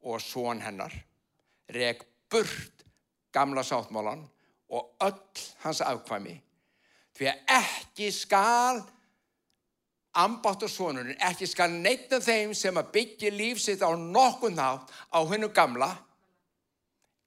og 0.03 0.21
svon 0.21 0.61
hennar 0.61 0.93
reg 1.73 2.01
burt 2.31 2.85
gamla 3.33 3.63
sáttmálan 3.63 4.23
og 4.69 4.95
öll 5.05 5.45
hans 5.63 5.81
afkvæmi 5.81 6.35
því 7.17 7.29
að 7.29 7.53
ekki 7.59 8.09
skal 8.11 8.81
ambátt 10.23 10.65
og 10.65 10.71
svonunum 10.71 11.17
ekki 11.29 11.47
skal 11.49 11.73
neyta 11.73 12.19
þeim 12.21 12.53
sem 12.57 12.77
að 12.77 12.91
byggja 12.97 13.31
lífsitt 13.33 13.85
á 13.85 13.89
nokkun 13.97 14.57
nátt 14.57 14.91
á 15.09 15.19
hennu 15.29 15.49
gamla 15.53 15.91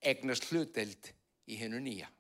egnast 0.03 0.51
hluteld 0.51 1.11
í 1.51 1.59
hennu 1.59 1.81
nýja 1.83 2.11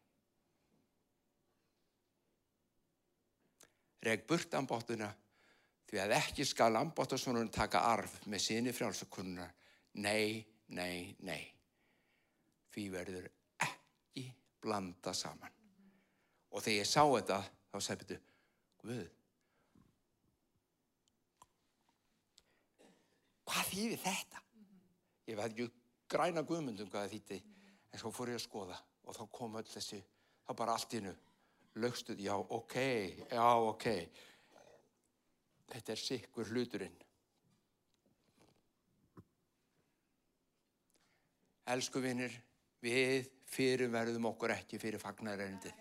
reg 4.06 4.26
burt 4.26 4.54
ambóttuna 4.54 5.08
því 5.86 6.02
að 6.02 6.16
ekki 6.18 6.46
skal 6.46 6.76
ambóttasonun 6.80 7.50
taka 7.54 7.84
arf 7.86 8.18
með 8.26 8.42
síni 8.42 8.74
frjálsakunnar. 8.74 9.52
Nei, 10.02 10.44
nei, 10.76 11.16
nei. 11.24 11.42
Því 12.74 12.86
verður 12.92 13.28
ekki 13.64 14.26
blanda 14.62 15.14
saman. 15.16 15.52
Og 16.52 16.62
þegar 16.64 16.82
ég 16.82 16.88
sá 16.90 17.02
þetta, 17.04 17.38
þá 17.72 17.78
sagði 17.80 18.02
betur, 18.02 18.24
Guð, 18.86 19.06
hvað 23.46 23.70
þýðir 23.72 24.02
þetta? 24.04 24.42
Ég 25.26 25.38
veit 25.38 25.46
ekki 25.48 25.66
græna 26.12 26.44
guðmundum 26.46 26.90
hvað 26.92 27.06
það 27.06 27.14
þýtti, 27.16 27.40
en 27.90 28.02
svo 28.02 28.12
fór 28.14 28.30
ég 28.30 28.38
að 28.38 28.44
skoða 28.44 28.76
og 29.06 29.16
þá 29.16 29.24
kom 29.38 29.56
öll 29.58 29.66
þessi, 29.70 29.98
þá 30.46 30.52
bara 30.58 30.76
allt 30.76 30.94
innu 30.98 31.14
lögstuð, 31.82 32.20
já, 32.24 32.34
ok, 32.36 32.76
já, 33.30 33.48
ok. 33.72 33.86
Þetta 35.72 35.92
er 35.92 36.00
sikkur 36.00 36.52
hluturinn. 36.52 36.94
Elsku 41.74 42.02
vinnir, 42.02 42.32
við 42.82 43.26
fyrirverðum 43.50 44.28
okkur 44.30 44.54
ekki 44.54 44.78
fyrir 44.82 45.02
fagnarerendið. 45.02 45.74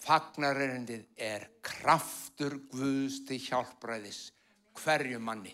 Fagnarerendið 0.00 1.04
er 1.20 1.46
kraftur 1.62 2.56
Guðs 2.70 3.20
til 3.28 3.38
hjálpræðis 3.44 4.30
hverju 4.80 5.20
manni. 5.22 5.52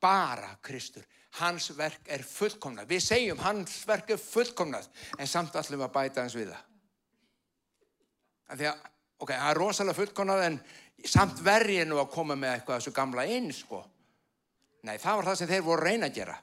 Bara 0.00 0.54
Kristur 0.64 1.06
hans 1.38 1.70
verk 1.78 2.08
er 2.10 2.24
fullkomnað. 2.26 2.88
Við 2.90 3.02
segjum 3.04 3.42
hans 3.44 3.80
verk 3.88 4.14
er 4.14 4.20
fullkomnað 4.20 4.88
en 5.18 5.30
samt 5.30 5.56
allum 5.56 5.86
að 5.86 5.94
bæta 5.94 6.24
hans 6.24 6.36
við 6.38 6.50
það. 6.50 6.66
Að, 8.50 8.64
ok, 9.22 9.30
það 9.30 9.50
er 9.50 9.60
rosalega 9.60 9.98
fullkonað 10.00 10.44
en 10.48 10.60
samt 11.06 11.42
verði 11.46 11.84
nú 11.86 12.00
að 12.02 12.10
koma 12.16 12.36
með 12.36 12.56
eitthvað 12.56 12.80
þessu 12.80 12.94
gamla 12.96 13.26
inn, 13.30 13.50
sko. 13.54 13.84
Nei, 14.88 14.96
það 14.98 15.20
var 15.20 15.28
það 15.30 15.38
sem 15.38 15.50
þeir 15.52 15.66
voru 15.68 15.86
reyna 15.86 16.10
að 16.10 16.18
gera. 16.18 16.36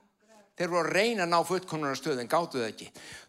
Þeir 0.58 0.72
voru 0.74 0.90
að 0.90 0.96
reyna 0.96 1.26
að 1.28 1.32
ná 1.32 1.38
fullkonunarstöð 1.46 2.22
en 2.24 2.30
gáttu 2.32 2.58
það 2.58 2.72
ekki. 2.72 2.88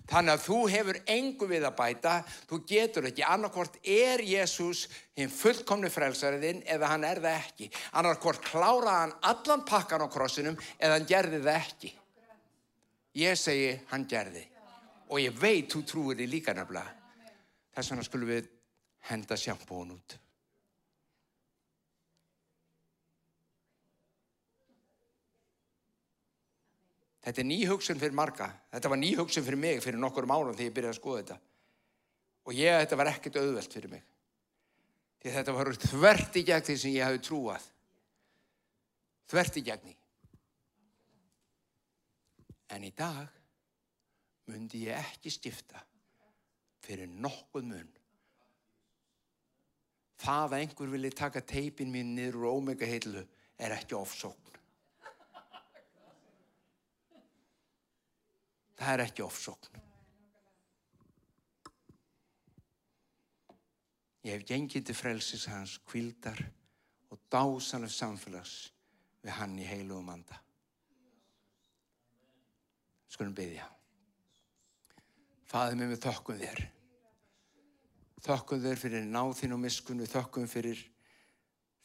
Þannig 0.09 0.33
að 0.33 0.45
þú 0.47 0.59
hefur 0.73 0.99
engu 1.13 1.49
við 1.51 1.67
að 1.69 1.75
bæta, 1.77 2.13
þú 2.49 2.59
getur 2.71 3.09
ekki. 3.11 3.25
Annarkort 3.29 3.75
er 3.85 4.23
Jésús 4.25 4.87
hinn 5.19 5.33
fullkomni 5.33 5.91
frelsariðinn 5.93 6.63
eða 6.65 6.93
hann 6.95 7.05
er 7.05 7.21
það 7.21 7.37
ekki. 7.43 7.69
Annarkort 8.01 8.41
kláraði 8.49 8.95
hann 8.95 9.17
allan 9.29 9.65
pakkan 9.69 10.05
á 10.05 10.09
krossinum 10.09 10.57
eða 10.79 10.97
hann 10.97 11.11
gerði 11.11 11.43
það 11.45 11.59
ekki. 11.61 11.93
Ég 13.21 13.37
segi 13.37 13.75
hann 13.91 14.07
gerði. 14.09 14.47
Og 15.13 15.21
ég 15.21 15.37
veit 15.37 15.69
þú 15.73 15.83
trúir 15.85 16.17
því 16.17 16.31
líka 16.33 16.57
nefnilega. 16.57 16.97
Þess 17.77 17.93
vegna 17.93 18.09
skulum 18.09 18.33
við 18.33 18.49
henda 19.11 19.37
sjampón 19.37 19.93
út. 19.99 20.17
Þetta 27.29 27.43
er 27.43 27.49
ný 27.49 27.59
hugsun 27.69 27.99
fyrir 28.01 28.17
marga. 28.17 28.47
Þetta 28.73 28.89
var 28.89 29.01
ný 29.01 29.11
hugsun 29.19 29.45
fyrir 29.45 29.61
mig 29.61 29.83
fyrir 29.85 30.01
nokkur 30.01 30.25
árum 30.25 30.55
þegar 30.57 30.71
ég 30.71 30.77
byrjaði 30.79 30.95
að 30.95 31.01
skoða 31.01 31.19
þetta. 31.23 31.37
Og 32.49 32.57
ég, 32.57 32.79
þetta 32.81 32.97
var 32.97 33.11
ekkert 33.13 33.37
auðvelt 33.43 33.77
fyrir 33.77 33.93
mig. 33.93 34.07
Því 35.21 35.35
þetta 35.35 35.55
var 35.59 35.71
þvert 35.83 36.39
í 36.41 36.45
gegn 36.49 36.65
því 36.65 36.77
sem 36.81 36.95
ég 36.95 37.05
hafi 37.05 37.21
trúað. 37.27 37.69
Þvert 39.29 39.61
í 39.61 39.65
gegn 39.67 39.93
í. 39.93 39.95
En 42.73 42.89
í 42.89 42.93
dag 42.97 43.29
myndi 44.49 44.87
ég 44.87 44.97
ekki 44.97 45.33
stifta 45.33 45.85
fyrir 46.81 47.11
nokkuð 47.13 47.69
mun 47.69 47.97
það 50.19 50.45
að 50.45 50.57
einhver 50.59 50.93
vilji 50.93 51.11
taka 51.15 51.43
teipin 51.47 51.93
mín 51.93 52.15
niður 52.17 52.41
úr 52.41 52.59
ómega 52.59 52.87
heilu 52.89 53.23
er 53.59 53.75
ekki 53.77 53.97
ofsókn. 53.99 54.58
Það 58.79 58.93
er 58.95 59.03
ekki 59.05 59.25
ofsókn. 59.27 59.85
Ég 64.27 64.35
hef 64.35 64.47
gengið 64.47 64.89
til 64.89 64.97
frelsis 64.99 65.47
hans 65.51 65.79
kvildar 65.89 66.41
og 67.09 67.21
dásanlega 67.33 67.95
samfélags 67.95 68.57
við 69.25 69.37
hann 69.39 69.59
í 69.59 69.67
heilu 69.67 69.99
og 69.99 70.07
manda. 70.07 70.41
Skulum 73.09 73.35
byggja. 73.35 73.67
Faðið 75.49 75.81
mér 75.81 75.95
með 75.95 76.05
þokkum 76.05 76.43
þér 76.43 76.67
Þökkum 78.19 78.63
þér 78.63 78.81
fyrir 78.81 79.05
náþinn 79.07 79.55
og 79.55 79.61
miskun, 79.63 80.01
við 80.03 80.11
þökkum 80.17 80.49
fyrir 80.51 80.81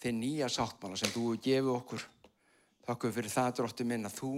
þinn 0.01 0.21
nýja 0.23 0.49
sáttmála 0.49 0.97
sem 0.97 1.11
þú 1.13 1.35
gefið 1.37 1.69
okkur. 1.75 2.05
Þökkum 2.87 3.13
fyrir 3.13 3.33
það, 3.33 3.49
drótti 3.59 3.85
minn, 3.87 4.07
að 4.09 4.15
þú 4.17 4.31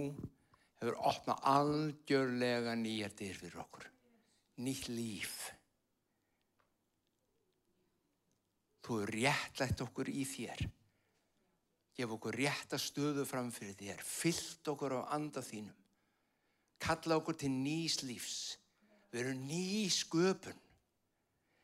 hefur 0.79 0.97
opnað 1.09 1.45
algjörlega 1.51 2.75
nýjar 2.79 3.13
dyr 3.17 3.37
fyrir 3.39 3.61
okkur. 3.63 3.87
Nýtt 4.63 4.89
líf. 4.91 5.35
Þú 8.85 8.99
hefur 9.01 9.13
réttlætt 9.15 9.81
okkur 9.85 10.11
í 10.11 10.25
þér. 10.29 10.65
Gef 11.95 12.11
okkur 12.11 12.35
rétta 12.35 12.77
stöðu 12.81 13.23
fram 13.27 13.51
fyrir 13.55 13.75
þér. 13.79 14.03
Fyllt 14.03 14.67
okkur 14.73 14.99
á 14.99 15.15
anda 15.15 15.43
þínum. 15.43 15.75
Kalla 16.83 17.19
okkur 17.21 17.37
til 17.39 17.51
nýs 17.53 18.01
lífs. 18.03 18.39
Við 19.11 19.21
erum 19.23 19.45
ný 19.47 19.87
sköpun. 19.89 20.57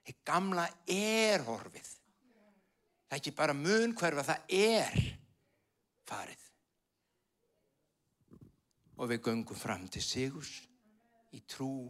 Þið 0.08 0.22
gamla 0.26 0.66
er 0.90 1.44
horfið. 1.46 1.90
Það 3.12 3.18
er 3.18 3.20
ekki 3.20 3.36
bara 3.36 3.54
mun 3.54 3.94
hverfa, 4.00 4.24
það 4.24 4.56
er 4.56 5.02
farið. 6.08 6.51
Og 9.02 9.10
við 9.10 9.24
göngum 9.26 9.58
fram 9.58 9.88
til 9.90 10.04
sigurs 10.06 10.52
í 11.34 11.40
trú, 11.50 11.90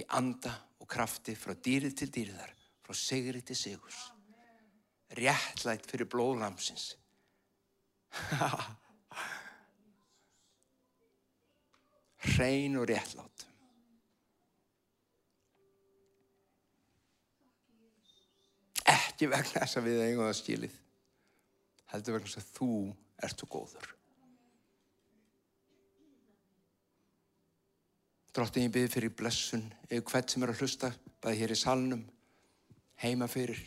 í 0.00 0.02
anda 0.16 0.52
og 0.80 0.88
krafti 0.90 1.34
frá 1.36 1.52
dýrið 1.54 1.94
til 1.98 2.08
dýriðar, 2.14 2.52
frá 2.84 2.94
sigri 2.96 3.42
til 3.44 3.56
sigurs. 3.58 4.00
Réttlætt 5.14 5.84
fyrir 5.90 6.08
blóðlamsins. 6.10 6.96
Hrein 12.24 12.76
og 12.80 12.86
réttlátt. 12.88 13.46
Ekki 18.94 19.28
vegna 19.30 19.60
þess 19.60 19.78
að 19.78 19.86
við 19.90 19.98
eigum 20.06 20.24
það 20.26 20.40
skilið. 20.40 20.74
Heldur 21.92 22.16
vegna 22.16 22.30
þess 22.30 22.40
að 22.40 22.48
þú 22.56 22.70
ert 23.28 23.38
svo 23.38 23.48
góður. 23.52 23.86
Drottin 28.34 28.66
ég 28.66 28.72
byrði 28.74 28.90
fyrir 28.90 29.12
blessun 29.14 29.68
yfir 29.86 30.02
hvert 30.10 30.32
sem 30.32 30.42
er 30.42 30.50
að 30.50 30.62
hlusta, 30.64 30.90
bæði 31.22 31.40
hér 31.40 31.54
í 31.54 31.58
salnum, 31.58 32.00
heima 32.98 33.28
fyrir. 33.30 33.60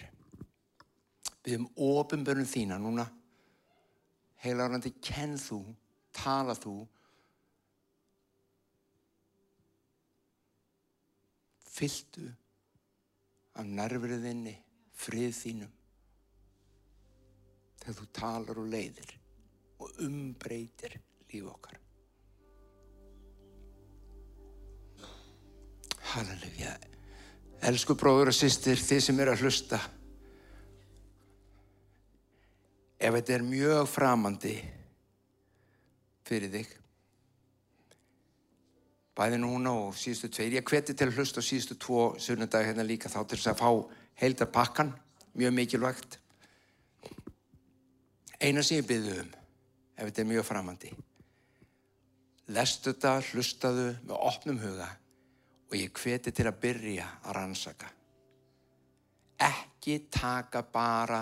Byrðum 1.46 1.70
ofinbörnum 1.88 2.50
þína 2.52 2.80
núna. 2.84 3.06
Heilarandi, 4.44 4.92
kenn 5.00 5.38
þú, 5.40 5.62
tala 6.12 6.58
þú. 6.60 6.76
Fylltu 11.78 12.28
af 13.58 13.66
nærveriðinni, 13.72 14.58
frið 14.98 15.34
þínum. 15.40 15.74
Þegar 17.80 18.00
þú 18.02 18.12
talar 18.20 18.60
og 18.60 18.72
leiðir 18.76 19.18
og 19.80 20.00
umbreytir 20.04 21.00
líf 21.32 21.54
okkar. 21.54 21.87
Halleluja. 26.18 26.72
Elsku 27.68 27.94
bróður 27.98 28.32
og 28.32 28.36
sýstir, 28.36 28.80
þið 28.82 29.04
sem 29.06 29.20
eru 29.22 29.34
að 29.36 29.44
hlusta. 29.46 29.78
Ef 32.98 33.14
þetta 33.14 33.36
er 33.36 33.46
mjög 33.46 33.84
framandi 33.92 34.56
fyrir 36.26 36.52
þig, 36.56 36.74
bæði 39.18 39.42
núna 39.44 39.76
og 39.84 39.94
síðustu 39.98 40.32
tveir, 40.34 40.58
ég 40.58 40.66
hveti 40.68 40.98
til 40.98 41.08
að 41.08 41.22
hlusta 41.22 41.46
á 41.46 41.46
síðustu 41.46 41.78
tvo 41.86 42.10
sunnudagi 42.22 42.72
hérna 42.72 42.86
líka 42.86 43.14
þá 43.14 43.22
til 43.22 43.38
þess 43.38 43.54
að 43.54 43.62
fá 43.62 43.70
heildar 44.24 44.52
pakkan, 44.58 44.92
mjög 45.38 45.54
mikilvægt. 45.62 46.20
Eina 48.42 48.66
sem 48.66 48.82
ég 48.82 48.90
byrðu 48.90 49.20
um, 49.22 49.34
ef 49.96 50.10
þetta 50.10 50.26
er 50.26 50.32
mjög 50.34 50.50
framandi, 50.50 50.96
lestu 52.58 52.92
þetta, 52.92 53.20
hlustaðu 53.32 53.92
með 54.02 54.18
opnum 54.18 54.66
huga 54.66 54.96
og 55.68 55.76
ég 55.76 56.02
hveti 56.02 56.32
til 56.32 56.48
að 56.48 56.60
byrja 56.64 57.08
að 57.24 57.36
rannsaka. 57.38 57.90
Ekki 59.48 60.00
taka 60.12 60.64
bara 60.74 61.22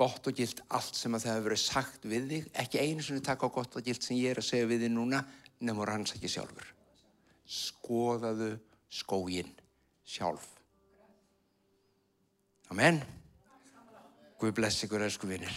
gott 0.00 0.30
og 0.30 0.36
gilt 0.36 0.62
allt 0.72 0.96
sem 0.96 1.14
að 1.16 1.26
það 1.26 1.34
hefur 1.34 1.48
verið 1.48 1.62
sagt 1.64 2.06
við 2.08 2.28
þig, 2.30 2.46
ekki 2.62 2.84
einu 2.84 3.04
sem 3.04 3.20
taka 3.24 3.48
á 3.48 3.56
gott 3.56 3.76
og 3.76 3.84
gilt 3.84 4.06
sem 4.06 4.16
ég 4.16 4.32
er 4.32 4.40
að 4.40 4.48
segja 4.48 4.68
við 4.70 4.86
þig 4.86 4.94
núna, 4.94 5.24
nefnum 5.60 5.82
að 5.84 5.90
rannsaki 5.92 6.30
sjálfur. 6.30 6.72
Skoðaðu 7.50 8.54
skógin 8.90 9.52
sjálf. 10.06 10.46
Amen. 12.70 13.02
Guð 14.40 14.56
bless 14.56 14.86
ykkur, 14.86 15.04
elsku 15.04 15.28
vinnir. 15.28 15.56